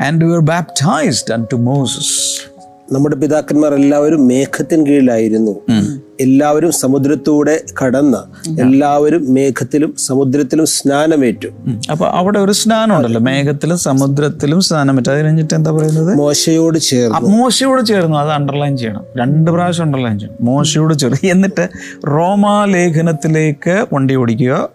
and 0.00 0.24
were 0.24 0.42
baptized 0.42 1.28
unto 1.38 1.58
Moses. 1.58 2.08
നമ്മുടെ 2.92 3.16
പിതാക്കന്മാർ 3.16 3.74
എല്ലാവരും 3.74 4.26
മേഘത്തിൻ 4.26 4.86
കീഴിലായിരുന്നു. 4.86 5.60
എല്ലാവരും 6.20 6.72
സമുദ്രത്തൂടെ 6.72 7.60
കടന്ന് 7.82 8.20
എല്ലാവരും 8.60 9.34
മേഘത്തിലും 9.34 9.94
സമുദ്രത്തിലും 9.98 10.66
സ്നാനമേറ്റു. 10.66 11.48
അപ്പൊ 11.90 12.06
അവിടെ 12.06 12.38
ഒരു 12.38 12.52
സ്നാനം 12.52 12.96
ഉണ്ടല്ലോ 12.96 13.20
മേഘത്തിലും 13.20 13.78
സമുദ്രത്തിലും 13.78 14.60
സ്നാനമേറ്റു. 14.60 15.10
അത് 15.10 15.20
കഴിഞ്ഞിട്ട് 15.20 15.54
എന്താ 15.54 15.70
പറയുന്നത്? 15.70 16.16
മോശയോട് 16.16 16.78
ചേർന്നു. 16.78 17.28
മോശയോട് 17.28 17.82
ചേർന്നു. 17.86 18.16
അത് 18.16 18.30
അണ്ടർലൈൻ 18.30 18.76
ചെയ്യണം. 18.76 19.04
രണ്ട് 19.18 19.50
പ്രാവശ്യം 19.50 19.84
അണ്ടർലൈൻ 19.84 20.18
ചെയ്യണം. 20.18 20.46
മോശയോട് 20.46 20.94
ചേർന്നു. 20.94 21.28
എന്നിട്ട് 21.28 21.68
റോമാലേഖനത്തിലേക്ക് 22.08 23.86
വണ്ടി 23.92 24.14
ഓടിക്കുക. 24.14 24.68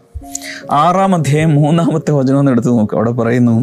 ആറാം 0.71 1.15
അധ്യായം 1.15 1.55
മൂന്നാമത്തെ 1.55 2.12
വചനം 2.12 2.39
എന്ന് 2.39 2.51
എടുത്ത് 2.51 2.67
നോക്കുക 2.67 2.97
അവിടെ 2.97 3.12
പറയുന്നു 3.12 3.55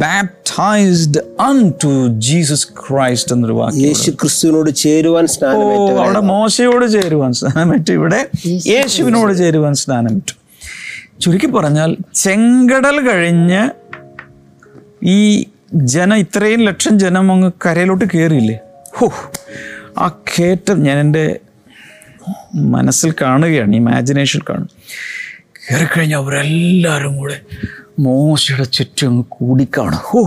baptised 0.00 1.18
un 1.40 1.70
to 1.84 1.90
Jesus 2.18 2.68
Christ 2.80 3.32
എന്നൊരു 3.32 3.52
വാക്യം 3.52 3.80
യേശു 3.80 4.10
ക്രിസ്തുവിനോട് 4.10 4.70
ചേരുവാൻ 4.74 5.24
ഓ 5.24 5.26
സ്നാനമേറ്റു 5.26 5.92
അവിടെ 6.02 6.20
മോശയോട് 6.20 6.86
ചേരുവാൻ 6.92 7.32
സ്നാനമേറ്റു. 7.32 7.92
ഇവിടെ 7.92 8.20
യേശുവിനോട് 8.66 9.38
ചേരുവാൻ 9.38 9.74
സ്നാനമേറ്റു. 9.74 10.34
ചുരുക്കി 11.20 11.46
പറഞ്ഞാൽ 11.46 11.96
ചെങ്കടൽ 12.14 13.00
കഴിഞ്ഞ് 13.10 13.62
ഈ 15.02 15.46
ജനം 15.72 16.16
ഇത്രയും 16.16 16.60
ലക്ഷം 16.64 16.98
ജനം 16.98 17.32
അങ്ങ് 17.32 17.52
കരയിലോട്ട് 17.66 18.04
കയറിയില്ലേ 18.14 18.56
ഹോ 18.96 19.06
ആ 19.98 20.08
കയറ്റം 20.30 20.82
ഞാൻ 20.82 20.98
എന്റെ 20.98 21.24
മനസ്സിൽ 22.54 23.14
കാണുകയാണ് 23.22 23.76
ഇമാജിനേഷൻ 23.76 24.40
കാണും. 24.50 24.68
കയറിക്കഴിഞ്ഞാൽ 25.58 26.18
അവരെല്ലാവരും 26.18 27.16
കൂടെ 27.16 27.36
മോശയുടെ 27.98 28.64
ചുറ്റും 28.64 29.26
കൂടിക്കാണ്. 29.28 29.98
ഓ 30.14 30.26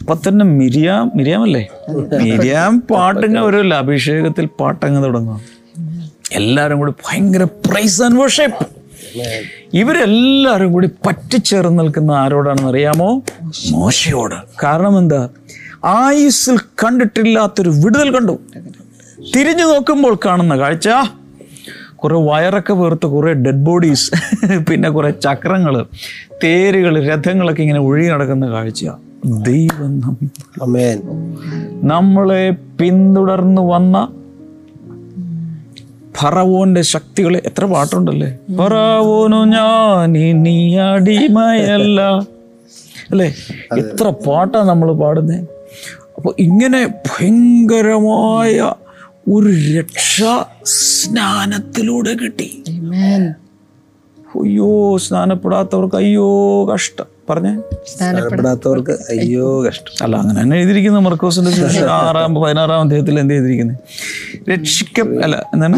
അപ്പൊ 0.00 0.14
തന്നെ 0.14 0.44
മിരിയാം 0.44 1.10
മിരിയാമല്ലേ? 1.14 1.68
മിരിയാം 2.22 2.80
പാട്ടങ്ങ 2.80 3.38
വരുമല്ല 3.40 3.74
അഭിഷേകത്തിൽ 3.74 4.46
പാട്ടങ്ങ് 4.60 5.04
തുടങ്ങും. 5.04 5.40
എല്ലാവരും 6.32 6.78
കൂടി 6.78 6.92
ഭയങ്കര 6.92 7.44
പ്രൈസ് 7.44 8.02
ആൻഡ് 8.02 8.20
വർഷിപ്പ് 8.20 8.64
ഇവരെല്ലാവരും 9.74 10.72
കൂടി 10.72 10.88
പറ്റിച്ചേർന്ന് 11.06 11.78
നിൽക്കുന്ന 11.78 12.12
ആരോടാണെന്ന് 12.12 12.70
അറിയാമോ? 12.70 13.22
മോശയോട്. 13.70 14.34
കാരണം 14.62 14.98
എന്താ? 14.98 15.28
ആയുസ്സിൽ 15.84 16.58
കണ്ടിട്ടില്ലാത്തൊരു 16.58 17.68
വിടുതൽ 17.68 18.14
കണ്ടു. 18.14 18.38
തിരിഞ്ഞു 19.36 19.64
നോക്കുമ്പോൾ 19.64 20.18
കാണുന്ന 20.26 20.58
കാഴ്ച. 20.58 20.88
കുറെ 21.98 22.14
വയറൊക്കെ 22.24 22.72
വേർത്ത് 22.72 23.06
കുറേ 23.06 23.32
ഡെഡ് 23.44 23.64
ബോഡീസ് 23.64 24.08
പിന്നെ 24.68 24.90
കുറേ 24.90 25.10
ചക്രങ്ങൾ 25.20 25.74
തേരുകൾ 26.42 27.04
രഥങ്ങളൊക്കെ 27.06 27.62
ഇങ്ങനെ 27.62 27.80
ഒഴുകി 27.80 28.08
നടക്കുന്ന 28.08 28.46
കാഴ്ചയാണ് 28.50 29.02
ദൈവം 29.44 29.92
നമ്മളെ 31.86 32.42
പിന്തുടർന്നു 32.80 33.62
വന്ന 33.68 33.96
ഫറവോന്റെ 36.16 36.82
ശക്തികളെ 36.90 37.38
എത്ര 37.44 37.64
പാട്ടുണ്ടല്ലേ? 37.64 38.28
ഫറവോനു 38.56 39.44
ഞാൻ 39.46 40.16
ഇനി 40.18 40.54
അടിമയല്ല. 40.84 42.00
അല്ലേ? 43.10 43.26
എത്ര 43.76 44.08
പാട്ടാണ് 44.26 44.68
നമ്മൾ 44.68 44.92
പാടുന്നത് 44.92 45.42
അപ്പൊ 46.16 46.34
ഇങ്ങനെ 46.38 46.80
ഭയങ്കരമായ 47.08 48.54
ഒരു 49.34 49.78
രക്ഷ 49.78 50.22
സ്നാനത്തിലൂടെ 50.64 52.14
കിട്ടി. 52.14 52.62
Amen. 52.70 53.22
അയ്യോ 54.42 54.96
സ്നാനപ്പെടാത്തവർക്ക് 54.96 55.96
അയ്യോ 55.96 56.26
കഷ്ടം. 56.72 57.06
പറഞ്ഞേ? 57.30 57.52
സ്നാനപ്പെടാത്തവർക്ക് 57.92 58.90
അയ്യോ 58.90 59.64
കഷ്ടം. 59.64 60.04
അല്ല 60.04 60.16
അങ്ങനെ 60.16 60.42
തന്നെ 60.42 60.56
എഴുതിയിരിക്കുന്നത് 60.56 61.02
മർക്കോസിന്റെ 61.02 61.50
സുവിശേഷം 61.50 61.90
ആറാം 61.92 62.34
പതിനാറാം 62.34 62.80
അധ്യായത്തിൽ 62.80 63.20
എന്ത് 63.20 63.34
ചെയ്തിരിക്കുന്നത് 63.34 63.78
രക്ഷിക്ക 64.52 65.00
അല്ല 65.24 65.36
എന്താണ്? 65.54 65.76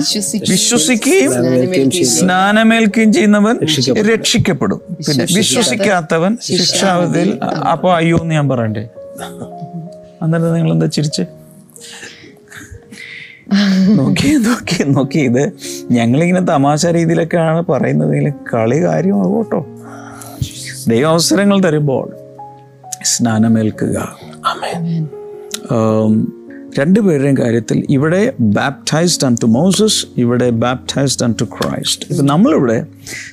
വിശ്വസിക്കുകയും 0.51 1.33
സ്നാനമേൽക്കുകയും 2.05 3.13
ചെയ്യുന്നവൻ 3.13 3.57
രക്ഷിക്കപ്പെടും. 4.13 4.81
പിന്നെ 5.09 5.27
വിശ്വസിക്കാത്തവൻ 5.37 6.39
ശിക്ഷാവധിയിൽ 6.43 7.33
അപ്പൊ 7.73 7.91
അയ്യോ 7.95 8.19
എന്ന് 8.23 8.35
ഞാൻ 8.35 8.49
പറയണ്ടേ? 8.49 8.85
അന്നേരം 10.23 10.55
നിങ്ങൾ 10.55 10.73
എന്താ 10.73 10.87
ചിരിച്ച്? 10.87 11.25
നോക്കി 13.95 14.29
നോക്കി 14.29 14.83
നോക്കി. 14.83 15.19
ഇത് 15.19 15.53
ഞങ്ങളിങ്ങനെ 15.91 16.41
തമാശ 16.41 16.87
രീതിയിലൊക്കെയാണ് 16.87 17.65
പറയുന്നതെങ്കിൽ 17.67 18.33
കളി 18.55 18.85
കാര്യമാകും 18.85 19.37
കേട്ടോ. 19.37 19.67
ദൈവാവസരങ്ങൾ 20.89 21.61
തരുമ്പോൾ 21.61 22.17
സ്നാനമേൽക്കുക. 23.05 24.17
രണ്ടുപേരുടെയും 26.79 27.37
കാര്യത്തിൽ 27.37 27.87
ഇവിടെ 27.91 28.33
ബാപ്റ്റൈസ്ഡ് 28.41 29.27
ആൻഡ് 29.27 29.39
ടു 29.43 29.47
മോസസ് 29.47 30.07
ഇവിടെ 30.19 30.51
ബാപ്റ്റൈസ്ഡ് 30.51 31.25
ആൻഡ് 31.25 31.37
ടു 31.41 31.45
ക്രൈസ്റ്റ് 31.45 32.07
ഇപ്പം 32.11 32.27
നമ്മളിവിടെ 32.27 32.87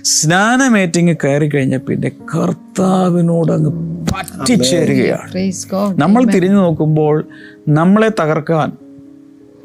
സ്നാനമേറ്റിങ് 0.04 1.16
കയറി 1.24 1.48
കഴിഞ്ഞ 1.48 1.78
പിന്നെ 1.78 2.10
കർത്താവിനോട് 2.10 3.52
അങ്ങ് 3.52 3.72
പറ്റിച്ചേരുകയാണ്. 4.14 5.32
Praise 5.32 5.62
God. 5.74 6.00
നമ്മൾ 6.00 6.26
തിരിഞ്ഞു 6.26 6.58
നോക്കുമ്പോൾ 6.58 7.28
നമ്മളെ 7.68 8.12
തകർക്കാൻ 8.20 8.72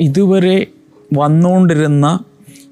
ഇതുവരെ 0.00 0.66
വന്നുകൊണ്ടിരുന്ന 1.16 2.18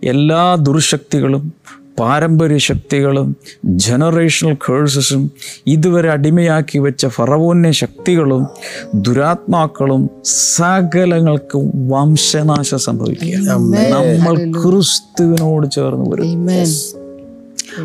എല്ലാ 0.04 0.54
ദുർശക്തികളും 0.54 1.52
പാരമ്പര്യ 1.98 2.58
ശക്തികളും 2.58 3.36
ജനറേഷണൽ 3.64 4.54
കേഴ്സസും 4.54 5.30
ഇതുവരെ 5.66 6.10
അടിമയാക്കി 6.10 6.78
വെച്ച 6.78 7.06
ഫറവോന്യ 7.06 7.70
ശക്തികളും 7.70 8.46
ദുരാത്മാക്കളും 8.94 10.10
സകലങ്ങൾക്ക് 10.24 11.70
വംശനാശം 11.88 12.78
സംഭവിക്കുക 12.78 13.36
നമ്മൾ 13.36 14.34
ക്രിസ്തുവിനോട് 14.62 15.70
ചേർന്ന് 15.70 16.10
വരും. 16.10 16.26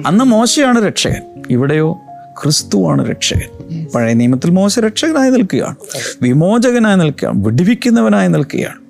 അന്ന് 0.07 0.23
മോശയാണ് 0.23 0.85
രക്ഷകൻ. 0.85 1.21
ഇവിടെയോ 1.49 1.97
ക്രിസ്തുവാണ് 2.43 3.09
രക്ഷകൻ. 3.09 3.87
പഴയ 3.95 4.13
നിയമത്തിൽ 4.13 4.51
മോശ 4.51 4.79
രക്ഷകനായി 4.79 5.29
നിൽക്കുകയാണ്. 5.29 5.75
വിമോചകനായി 6.21 6.95
നിൽക്കുകയാണ്. 6.95 7.45
വിടിവിക്കുന്നവനായി 7.45 8.27
നിൽക്കുകയാണ്. 8.27 8.82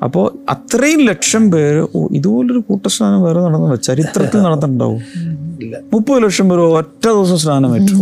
അപ്പോൾ 0.00 0.24
അത്രയും 0.50 1.00
ലക്ഷം 1.06 1.44
പേര് 1.50 1.80
ഇതുപോലൊരു 2.10 2.60
കൂട്ടസ്നാനം 2.68 3.20
വേറെ 3.22 3.40
നടന്നില്ല 3.40 3.76
ചരിത്രത്തിൽ 3.88 4.38
നടന്നിട്ടുണ്ടാവും? 4.40 5.00
മുപ്പത് 5.92 6.18
ലക്ഷം 6.24 6.46
പേര് 6.48 6.62
ഒറ്റ 6.78 7.04
ദിവസം 7.08 7.38
സ്നാനം 7.38 7.72
ഏറ്റു 7.74 7.94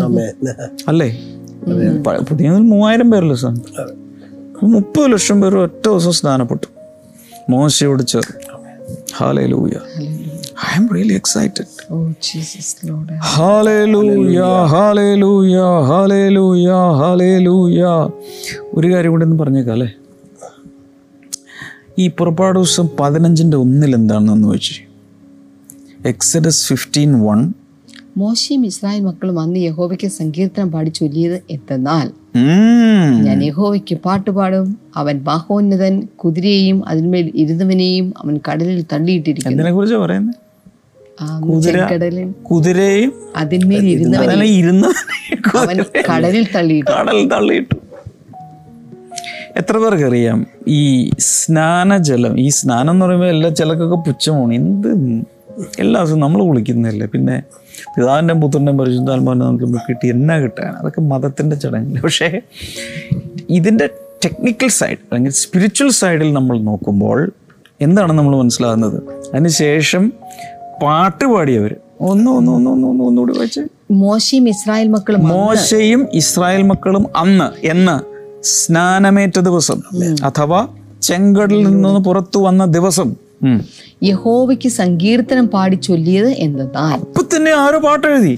അല്ലേ? 0.89 1.09
പുതിയ 2.29 2.51
മൂവായിരം 2.69 3.09
പേരല്ലേ 3.11 3.37
സ്നാനം 3.37 3.65
മുപ്പത് 4.69 5.07
ലക്ഷം 5.13 5.41
പേര് 5.41 5.57
ഒറ്റ 5.65 5.85
ദിവസം 5.89 6.13
സ്നാനപ്പെട്ടു 6.13 6.69
മോശയോട് 7.51 8.03
ചേർന്ന്. 8.13 8.37
Hallelujah 9.45 9.75
I 10.65 10.73
am 10.77 10.87
really 10.95 11.15
excited 11.15 11.67
Oh, 11.91 11.99
ഒരു 18.75 18.89
കാര്യം 18.93 19.11
കൂടെ 19.13 19.25
ഒന്ന് 19.25 19.39
പറഞ്ഞേക്കാം 19.39 19.73
അല്ലേ? 19.73 19.89
ഈ 21.99 22.09
പുറപ്പാട് 22.09 22.59
ദിവസം 22.59 22.89
പതിനഞ്ചിന്റെ 23.01 23.57
ഒന്നിൽ 23.57 23.95
എന്താണെന്ന് 23.95 24.49
വെച്ച്. 24.49 24.75
എക്സഡസ് 26.07 26.67
ഫിഫ്റ്റീൻ 26.67 27.21
വൺ 27.21 27.53
മോശയും 28.17 28.67
ഇസ്രായേൽ 28.67 29.01
മക്കളും 29.01 29.41
അന്ന് 29.41 29.59
യഹോവയ്ക്ക് 29.59 30.09
സങ്കീർത്തനം 30.09 30.73
പാടി 30.73 30.89
ചൊല്ലിയത് 30.89 31.43
എന്തെന്നാൽ 31.51 32.07
ഞാൻ 33.25 33.45
യഹോവയ്ക്ക് 33.45 33.95
പാട്ടുപാടും 33.95 34.79
അവൻ 34.97 35.25
മഹോന്നതൻ 35.25 35.95
കുതിരയെയും 36.17 36.89
അതിന്മേൽ 36.89 37.33
ഇരുന്നവനെയും 37.35 38.15
അവൻ 38.19 38.41
കടലിൽ 38.49 38.85
തള്ളിയിട്ടിരിക്കുന്നു. 38.93 39.57
കുതിരയും 42.51 43.13
അതിന്മേൽ 43.37 43.87
ഇരുന്നവനും 43.87 44.87
അവൻ 45.59 45.79
കടലിൽ 46.13 46.47
തള്ളിയിട്ടു. 46.55 46.91
കടലിൽ 46.91 47.29
തള്ളിയിട്ടു. 47.29 47.77
എത്ര 49.57 49.77
പേർക്ക് 49.77 50.05
അറിയാം 50.05 50.47
ഈ 50.77 51.11
സ്നാനജലം 51.19 52.41
ഈ 52.41 52.49
സ്നാനം 52.49 52.91
എന്ന് 52.95 53.05
പറയുമ്പോൾ 53.05 53.27
എല്ലാ 53.27 53.51
ചിലക്കൊക്കെ 53.51 53.99
പുച്ഛമാണ്. 54.09 54.55
എന്ത് 54.55 54.89
എല്ലാ 55.83 56.01
ദിവസവും 56.01 56.21
നമ്മൾ 56.21 56.41
കുളിക്കുന്നതല്ലേ? 56.49 57.07
പിന്നെ 57.07 57.37
പിതാവിന്റെ 57.95 58.35
പുത്രന്റെ 58.35 58.73
പരിശുദ്ധാത്മാവിനെ 58.73 59.45
നമുക്ക് 59.45 59.81
കിട്ടി 59.89 60.07
എന്നാ 60.09 60.37
കിട്ടാൻ 60.39 60.71
അതൊക്കെ 60.81 61.01
മതത്തിന്റെ 61.01 61.57
ചടങ്ങില്ല 61.57 62.01
പക്ഷേ 62.01 62.29
ഇതിന്റെ 63.59 63.87
ടെക്നിക്കൽ 64.25 64.69
സൈഡ് 64.69 65.01
അല്ലെങ്കിൽ 65.11 65.35
സ്പിരിച്വൽ 65.43 65.91
സൈഡിൽ 66.01 66.33
നമ്മൾ 66.33 66.59
നോക്കുമ്പോൾ 66.71 67.19
എന്താണ് 67.81 68.13
നമ്മൾ 68.19 68.37
മനസ്സിലാകുന്നത്? 68.43 68.99
അതിനുശേഷം 69.33 70.05
പാട്ട് 70.83 71.25
പാടിയവർ 71.25 71.73
ഒന്ന് 72.01 72.31
ഒന്ന് 72.31 72.51
ഒന്ന് 72.57 72.71
ഒന്ന് 72.71 72.87
ഒന്ന് 72.89 73.05
ഒന്നുകൂടി 73.05 73.33
വായിച്ച്. 73.39 73.63
മോശയും 74.05 74.49
ഇസ്രായേൽ 74.49 74.89
മക്കളും 74.89 75.29
മോശയും 75.29 76.09
ഇസ്രായേൽ 76.13 76.63
മക്കളും 76.63 77.05
അന്ന് 77.17 77.49
എന്ന് 77.73 77.97
സ്നാനമേറ്റ 78.51 79.39
ദിവസം 79.49 79.79
അഥവാ 80.25 80.61
ചെങ്കടലിൽ 81.03 81.67
നിന്ന് 81.71 82.01
പുറത്തു 82.05 82.39
വന്ന 82.47 82.63
ദിവസം. 82.77 83.09
യഹോവയ്ക്ക് 84.03 84.69
സങ്കീർത്തനം 84.69 85.47
പാടി 85.49 85.77
ചൊല്ലിയത് 85.87 86.31
എന്തെന്നാൽ 86.47 86.99
അപ്പൊ 87.07 87.23
തന്നെ 87.35 87.53
ആരോ 87.63 87.79
പാട്ട് 87.79 88.07
എഴുതി 88.07 88.35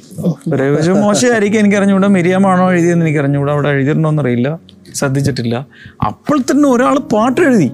ഒരു 0.81 0.93
മോശമായിരിക്കും 1.05 1.61
എനിക്ക് 1.61 1.77
അറിഞ്ഞുകൂടാ 1.77 2.09
മിരിയാമാണോ 2.17 2.67
എഴുതിയെന്ന് 2.73 3.05
എനിക്ക് 3.07 3.21
അറിഞ്ഞുകൂടാ 3.23 3.53
അവിടെ 3.53 3.71
എഴുതിയിട്ടുണ്ടോന്നറിയില്ല. 3.77 4.51
ശ്രദ്ധിച്ചിട്ടില്ല. 4.99 5.57
അപ്പോൾ 6.07 6.39
തന്നെ 6.51 6.67
ഒരാൾ 6.69 6.97
പാട്ട് 7.13 7.41
എഴുതി 7.41 7.69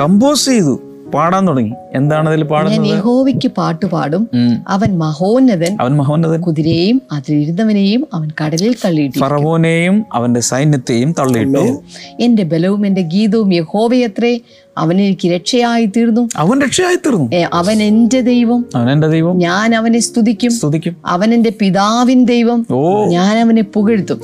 കമ്പോസ് 0.00 0.44
ചെയ്തു. 0.50 0.74
പാടാൻ 1.14 1.48
തുടങ്ങി. 1.48 1.72
എന്താണ് 1.94 2.28
അതിൽ 2.28 2.42
പാടുന്നത്? 2.42 2.98
യഹോവയ്ക്ക് 2.98 3.48
പാട്ട് 3.48 3.86
പാടും. 3.86 4.28
അവൻ 4.68 4.98
മഹോന്നതൻ. 4.98 5.78
അവൻ 5.80 5.96
മഹോന്നതൻ. 5.96 6.40
കുതിരയെയും 6.40 7.02
അതിലിരുന്നവനെയും 7.12 8.06
അവൻ 8.14 8.30
കടലിൽ 8.44 8.74
തള്ളിയിട്ടു. 8.84 9.18
ഫറവോനെയും 9.18 10.04
അവന്റെ 10.12 10.40
സൈന്യത്തെയും 10.40 11.12
തള്ളിയിട്ടു. 11.12 11.82
എന്റെ 12.20 12.42
ബലവും 12.42 12.86
എന്റെ 12.86 13.00
ഗീതവും 13.00 13.54
യഹോവയത്രേ 13.54 14.40
അവൻ 14.78 15.00
എനിക്ക് 15.00 15.28
രക്ഷയായി 15.28 15.84
തീർന്നു. 15.84 16.28
അവൻ 16.36 16.62
രക്ഷയായി 16.62 16.96
തീർന്നു. 16.96 17.36
അവൻ 17.52 17.82
എന്റെ 17.82 18.20
ദൈവം. 18.20 18.64
അവൻ 18.74 18.90
എന്റെ 18.90 19.08
ദൈവം. 19.08 19.38
ഞാൻ 19.38 19.74
അവനെ 19.74 19.98
സ്തുതിക്കും. 19.98 20.50
സ്തുതിക്കും. 20.50 20.96
അവൻ 21.06 21.34
എന്റെ 21.34 21.52
പിതാവിൻ 21.60 22.24
ദൈവം. 22.24 22.66
ഓ. 22.70 23.04
ഞാൻ 23.04 23.38
അവനെ 23.38 23.62
പുകഴ്ത്തും. 23.62 24.20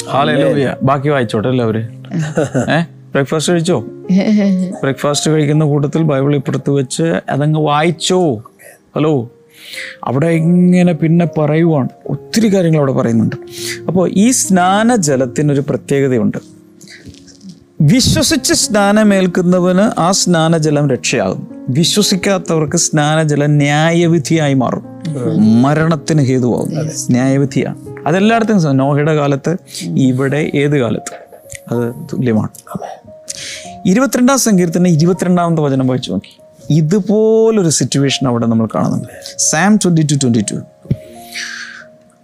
ബാക്കി 0.83 1.09
വായിച്ചോട്ടെ 1.09 1.49
എല്ലാവര്. 1.49 1.85
ഏ? 2.71 3.00
ബ്രേക്ക്ഫാസ്റ്റ് 3.13 3.53
കഴിച്ചോ? 3.53 3.81
ബ്രേക്ക്ഫാസ്റ്റ് 4.83 5.31
കഴിക്കുന്ന 5.31 5.65
കൂട്ടത്തിൽ 5.65 6.03
ബൈബിൾ 6.03 6.35
ഇപ്പുറത്ത് 6.35 6.71
വെച്ച് 6.71 7.03
അതങ്ങ് 7.03 7.61
വായിച്ചോ? 7.61 8.37
ഹലോ 8.97 9.31
അവിടെ 10.05 10.27
ഇങ്ങനെ 10.27 10.93
പിന്നെ 10.93 11.29
പറയുവാണ്. 11.39 11.89
ഒത്തിരി 12.07 12.55
കാര്യങ്ങൾ 12.55 12.79
അവിടെ 12.79 12.93
പറയുന്നുണ്ട്. 12.93 13.37
അപ്പോൾ 13.89 14.11
ഈ 14.13 14.31
സ്നാനജലത്തിനൊരു 14.31 15.61
പ്രത്യേകതയുണ്ട്. 15.61 16.39
വിശ്വസിച്ച് 17.81 18.55
സ്നാനമേൽക്കുന്നവന് 18.55 20.01
ആ 20.01 20.11
സ്നാനജലം 20.11 20.91
രക്ഷയാകും. 20.91 21.67
വിശ്വസിക്കാത്തവർക്ക് 21.69 22.77
സ്നാനജലം 22.77 23.57
ന്യായവിധിയായി 23.57 24.55
മാറും. 24.55 24.83
മരണത്തിന് 25.63 26.23
ഹേതുവാകും. 26.23 26.71
ന്യായവിധിയാണ്. 27.11 27.77
അതെല്ലായിടത്തും 28.07 28.77
നോഹയുടെ 28.77 29.15
കാലത്ത് 29.15 29.57
ഇവിടെ 29.83 30.51
ഏത് 30.55 30.79
കാലത്ത്. 30.79 31.31
അത് 31.73 31.95
തുല്യമാണ്. 32.13 32.49
ഇരുപത്തിരണ്ടാം 33.87 34.39
സങ്കീർത്തന 34.39 34.87
ഇരുപത്തിരണ്ടാമത്തെ 34.87 35.63
വചനം 35.63 35.87
വായിച്ചു 35.87 36.11
നോക്കി. 36.13 36.41
ഇതുപോലൊരു 36.71 37.69
സിറ്റുവേഷൻ 37.69 38.29
അവിടെ 38.29 38.47
നമ്മൾ 38.47 38.69
കാണുന്നുണ്ട്. 38.75 39.09
Psalm 39.39 39.77
twenty 39.77 40.03
two 40.03 40.15
twenty 40.15 40.45
two 40.53 40.57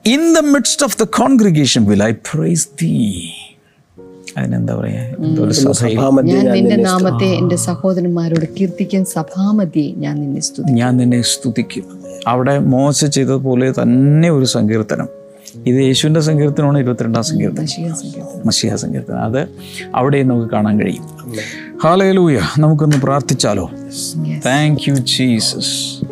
in 0.07 0.35
the 0.35 0.39
midst 0.39 0.85
of 0.85 0.99
the 0.99 1.03
congregation 1.03 1.85
will 1.85 2.03
I 2.03 2.13
praise 2.13 2.69
thee 2.83 3.23
അതിനെന്താ 4.39 4.75
പറയാ? 4.75 5.01
എന്തോ 5.01 5.43
ഒരു 5.43 5.53
സഭാമധ്യ 5.53 6.33
ഞാൻ 6.33 6.51
നിന്റെ 6.51 6.77
നാമത്തെ 6.77 7.25
എന്റെ 7.25 7.57
സഹോദരന്മാരോട് 7.57 8.47
കീർത്തിക്കാൻ 8.61 9.05
സഭാമധ്യേ 9.05 9.93
ഞാൻ 9.93 10.21
നിന്നെ 10.21 10.41
സ്തുതി 10.41 10.73
ഞാൻ 10.73 10.97
നിന്നെ 10.97 11.23
സ്തുതിക്കും. 11.23 11.85
അവിടെ 12.27 12.59
മോശ 12.59 13.05
ചെയ്തതുപോലെ 13.05 13.73
തന്നെ 13.73 14.31
ഒരു 14.31 14.45
സങ്കീർത്തനം. 14.45 15.09
ഇത് 15.67 15.77
യേശുവിന്റെ 15.77 16.21
സങ്കീർത്തനമാണ് 16.21 16.79
ഇരുപത്തിരണ്ടാം 16.79 17.25
സങ്കീർത്തനം. 17.25 17.67
മഷിയ 18.47 18.77
സങ്കീർത്തനം. 18.77 19.23
അത് 19.23 19.49
അവിടെയും 19.95 20.29
നമുക്ക് 20.29 20.51
കാണാൻ 20.51 20.81
കഴിയും. 20.81 21.05
ഹാലയിലൂയ 21.85 22.41
നമുക്കൊന്ന് 22.59 22.97
പ്രാർത്ഥിച്ചാലോ? 23.03 23.71
താങ്ക് 24.47 24.81
യു 24.89 24.95
ജീസസ് 24.95 26.07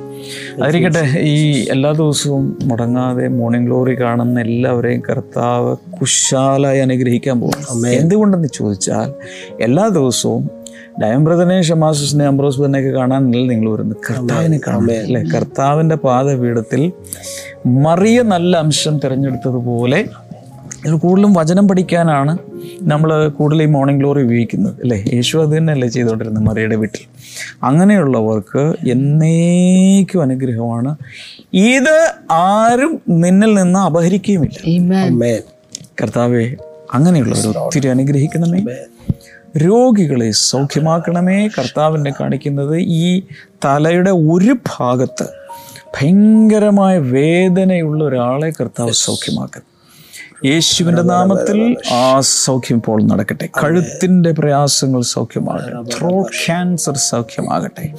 അതിരിക്കട്ടെ 0.62 1.18
ഈ 1.20 1.66
എല്ലാ 1.70 1.92
ദിവസവും 1.92 2.58
മുടങ്ങാതെ 2.62 3.28
മോർണിംഗ് 3.28 3.66
ഗ്ലോറി 3.66 4.00
കാണുന്ന 4.00 4.40
എല്ലാവരെയും 4.40 5.02
കർത്താവ് 5.10 5.76
കുശാലായി 6.00 6.78
അനുഗ്രഹിക്കാൻ 6.78 7.40
പോകും 7.40 7.88
എന്തുകൊണ്ടെന്ന് 7.88 8.48
ചോദിച്ചാൽ 8.54 9.12
എല്ലാ 9.62 9.88
ദിവസവും 9.88 10.50
ഡയംബ്രതനെ 11.02 11.56
അംബ്രോസ് 11.72 12.22
അംബ്രോസ്ബനെയൊക്കെ 12.22 12.90
കാണാനല്ല. 12.90 13.46
നിങ്ങൾ 13.52 13.72
വരുന്നത് 13.72 13.96
കർത്താവിനെ 14.10 14.60
കാണുമ്പോൾ 14.66 14.92
അല്ലേ? 14.92 15.22
കർത്താവിന്റെ 15.34 15.96
പാദപീഠത്തിൽ 15.96 16.92
മറിയ 17.66 18.22
നല്ല 18.22 18.56
അംശം 18.56 18.98
തിരഞ്ഞെടുത്തതുപോലെ 18.98 20.04
ഇതിൽ 20.86 20.94
കൂടുതലും 20.94 21.34
വചനം 21.34 21.68
പഠിക്കാനാണ് 21.68 22.38
നമ്മൾ 22.82 23.28
കൂടുതൽ 23.28 23.62
ഈ 23.62 23.66
മോർണിംഗ് 23.66 24.00
ഗ്ലോറി 24.00 24.22
ഉപയോഗിക്കുന്നത്. 24.22 24.74
അല്ലേ? 24.82 25.04
യേശു 25.12 25.38
അത് 25.38 25.56
തന്നെയല്ലേ 25.56 25.88
ചെയ്തുകൊണ്ടിരുന്നത് 25.88 26.44
മറിയുടെ 26.44 26.76
വീട്ടിൽ. 26.76 27.04
അങ്ങനെയുള്ളവർക്ക് 27.62 28.74
എന്നേക്കും 28.88 30.22
അനുഗ്രഹമാണ്. 30.22 30.96
ഇത് 31.52 32.14
ആരും 32.30 33.00
നിന്നിൽ 33.08 33.54
നിന്ന് 33.54 33.78
അപഹരിക്കുകയുമില്ല. 33.78 34.58
കർത്താവെ 36.02 36.56
അങ്ങനെയുള്ളവർ 36.94 37.58
ഒത്തിരി 37.58 37.88
അനുഗ്രഹിക്കണമേ 37.88 38.60
രോഗികളെ 39.56 40.30
സൗഖ്യമാക്കണമേ. 40.30 41.48
കർത്താവിനെ 41.48 42.12
കാണിക്കുന്നത് 42.20 42.76
ഈ 42.78 43.22
തലയുടെ 43.64 44.10
ഒരു 44.10 44.56
ഭാഗത്ത് 44.78 45.28
ഭയങ്കരമായ 45.96 46.98
വേദനയുള്ള 46.98 48.04
ഒരാളെ 48.04 48.50
കർത്താവ് 48.50 48.92
സൗഖ്യമാക്കുന്നു. 48.92 49.73
യേശുവിന്റെ 50.44 51.02
നാമത്തിൽ 51.02 51.76
ആ 51.92 52.20
സൗഖ്യം 52.20 52.76
ഇപ്പോൾ 52.76 53.02
നടക്കട്ടെ. 53.02 53.48
കഴുത്തിന്റെ 53.64 54.32
പ്രയാസങ്ങൾ 54.32 55.02
സൗഖ്യമാകട്ടെ. 55.02 55.98
ത്രോട്ട് 55.98 56.30
ക്യാൻസർ 56.46 56.96
സൗഖ്യമാകട്ടെ. 56.96 57.92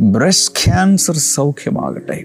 ബ്രസ്റ്റ് 0.00 0.54
ക്യാൻസർ 0.64 1.16
സൗഖ്യമാകട്ടെ. 1.16 2.24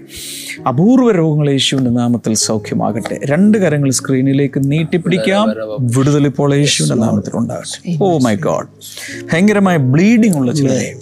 അപൂർവ 0.68 1.12
രോഗങ്ങൾ 1.12 1.50
യേശുവിന്റെ 1.50 1.90
നാമത്തിൽ 1.90 2.34
സൗഖ്യമാകട്ടെ. 2.34 3.20
രണ്ട് 3.24 3.58
കരങ്ങൾ 3.58 3.90
സ്ക്രീനിലേക്ക് 3.90 4.70
നീട്ടിപ്പിടിക്കാം. 4.70 5.48
വിടുതൽ 5.80 6.26
ഇപ്പോൾ 6.26 6.54
യേശുവിന്റെ 6.54 6.94
നാമത്തിൽ 6.94 7.30
ഉണ്ടാകട്ടെ. 7.34 7.98
ഓ 8.02 8.18
മൈ 8.18 8.36
ഗോഡ് 8.36 8.66
ഭയങ്കരമായ 9.32 9.76
ബ്ലീഡിംഗ് 9.76 10.36
ഉള്ള 10.36 10.52
ചിലരെ 10.52 10.98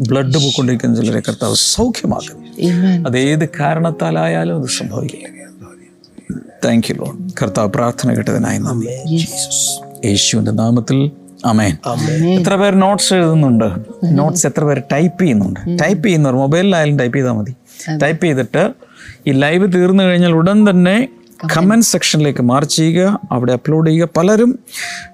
ബ്ലഡ് 0.00 0.34
പോയിക്കൊണ്ടിരിക്കുന്ന 0.34 0.96
ചിലരെ 0.96 1.20
കർത്താവ് 1.20 1.54
സൗഖ്യമാക്കും 1.54 2.42
Amen. 2.52 3.06
അത് 3.06 3.18
ഏത് 3.18 3.48
കാരണത്താലായാലും 3.60 4.60
അത് 4.60 4.68
സംഭവിക്കില്ല. 4.68 5.41
താങ്ക് 6.64 6.86
യു 6.90 6.94
ലോൺ 6.94 7.16
കർത്താവ് 7.42 7.68
പ്രാർത്ഥന 7.68 8.14
കേട്ടതിനായി 8.14 8.58
നന്ദി. 8.58 8.86
യേശുവിന്റെ 10.06 10.52
നാമത്തിൽ 10.52 11.10
അമേൻ 11.44 11.74
എത്ര 12.26 12.54
പേർ 12.54 12.74
നോട്ട്സ് 12.74 13.14
എഴുതുന്നുണ്ട്? 13.14 13.68
നോട്ട്സ് 14.18 14.46
എത്ര 14.46 14.64
പേർ 14.64 14.82
ടൈപ്പ് 14.92 15.22
ചെയ്യുന്നുണ്ട്? 15.22 15.60
ടൈപ്പ് 15.84 16.04
ചെയ്യുന്നവർ 16.06 16.36
മൊബൈലിലായാലും 16.36 16.98
ടൈപ്പ് 16.98 17.18
ചെയ്താൽ 17.18 17.32
മതി. 17.32 17.54
ടൈപ്പ് 18.02 18.24
ചെയ്തിട്ട് 18.24 18.72
ഈ 19.26 19.32
ലൈവ് 19.32 19.72
തീർന്നു 19.72 20.04
കഴിഞ്ഞാൽ 20.04 20.32
ഉടൻ 20.32 20.70
തന്നെ 20.70 21.08
കമന്റ് 21.56 21.84
സെക്ഷനിലേക്ക് 21.84 22.42
മാർച്ച് 22.42 22.76
ചെയ്യുക. 22.76 23.20
അവിടെ 23.32 23.52
അപ്ലോഡ് 23.52 23.88
ചെയ്യുക. 23.90 24.08
പലരും 24.16 24.58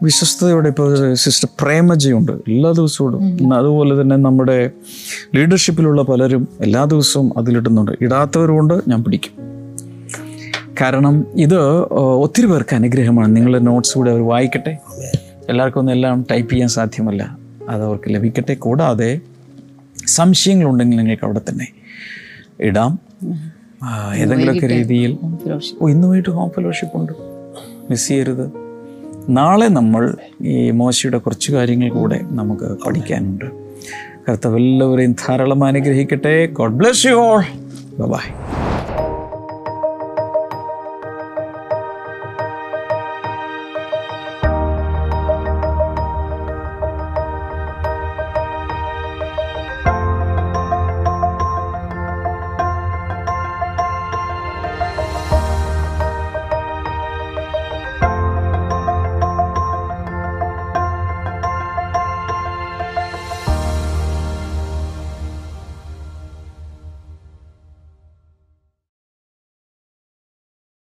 വിശ്വസ്തയോടെ 0.03 0.69
ഇപ്പോൾ 0.69 1.15
സിസ്റ്റർ 1.15 1.49
പ്രേമജയുണ്ട് 1.61 2.33
എല്ലാ 2.33 2.73
ദിവസവും 2.73 3.55
അതുപോലെ 3.55 4.01
തന്നെ 4.01 4.17
നമ്മുടെ 4.17 4.71
ലീഡർഷിപ്പിലുള്ള 5.35 6.03
പലരും 6.03 6.49
എല്ലാ 6.61 6.85
ദിവസവും 6.85 7.39
അതിലിടുന്നുണ്ട്. 7.39 7.93
ഇടാത്തവരുമുണ്ട്. 8.01 8.75
ഞാൻ 8.89 9.05
പിടിക്കും. 9.05 9.38
കാരണം 10.81 11.27
ഇത് 11.35 11.59
ഒത്തിരി 12.25 12.47
പേർക്ക് 12.47 12.75
അനുഗ്രഹമാണ്. 12.75 13.37
നിങ്ങളുടെ 13.37 13.59
നോട്ട്സ് 13.59 13.95
കൂടെ 13.95 14.11
അവർ 14.11 14.27
വായിക്കട്ടെ. 14.27 14.79
എല്ലാവർക്കും 15.49 15.81
ഒന്നും 15.81 15.93
എല്ലാം 15.93 16.27
ടൈപ്പ് 16.31 16.53
ചെയ്യാൻ 16.53 16.69
സാധ്യമല്ല. 16.69 17.39
അത് 17.69 17.83
അവർക്ക് 17.85 18.15
ലഭിക്കട്ടെ. 18.15 18.55
കൂടാതെ 18.55 19.21
സംശയങ്ങളുണ്ടെങ്കിൽ 20.07 20.97
നിങ്ങൾക്ക് 20.97 21.25
അവിടെ 21.25 21.41
തന്നെ 21.49 21.69
ഇടാം. 22.61 22.99
ഏതെങ്കിലുമൊക്കെ 24.17 24.67
രീതിയിൽ. 24.67 25.19
ഓ 25.81 25.89
ഇന്ന് 25.89 26.09
വൈകിട്ട് 26.09 26.31
ഹോം 26.31 26.51
ഫെലോഷിപ്പ് 26.51 26.97
ഉണ്ട്. 26.97 27.13
മിസ് 27.91 28.09
ചെയ്യരുത്. 28.09 28.47
നാളെ 29.29 29.67
നമ്മൾ 29.67 30.17
ഈ 30.43 30.71
മോശയുടെ 30.71 31.19
കുറച്ച് 31.19 31.53
കാര്യങ്ങൾ 31.53 31.91
കൂടെ 31.91 32.21
നമുക്ക് 32.31 32.77
പഠിക്കാനുണ്ട്. 32.87 33.45
കർത്തവെല്ലാവരെയും 34.29 35.13
ധാരാളം 35.13 35.65
അനുഗ്രഹിക്കട്ടെ. 35.65 36.47
God 36.47 36.73
bless 36.73 37.07
you 37.07 37.15
all 37.15 37.45
bye 37.99 38.27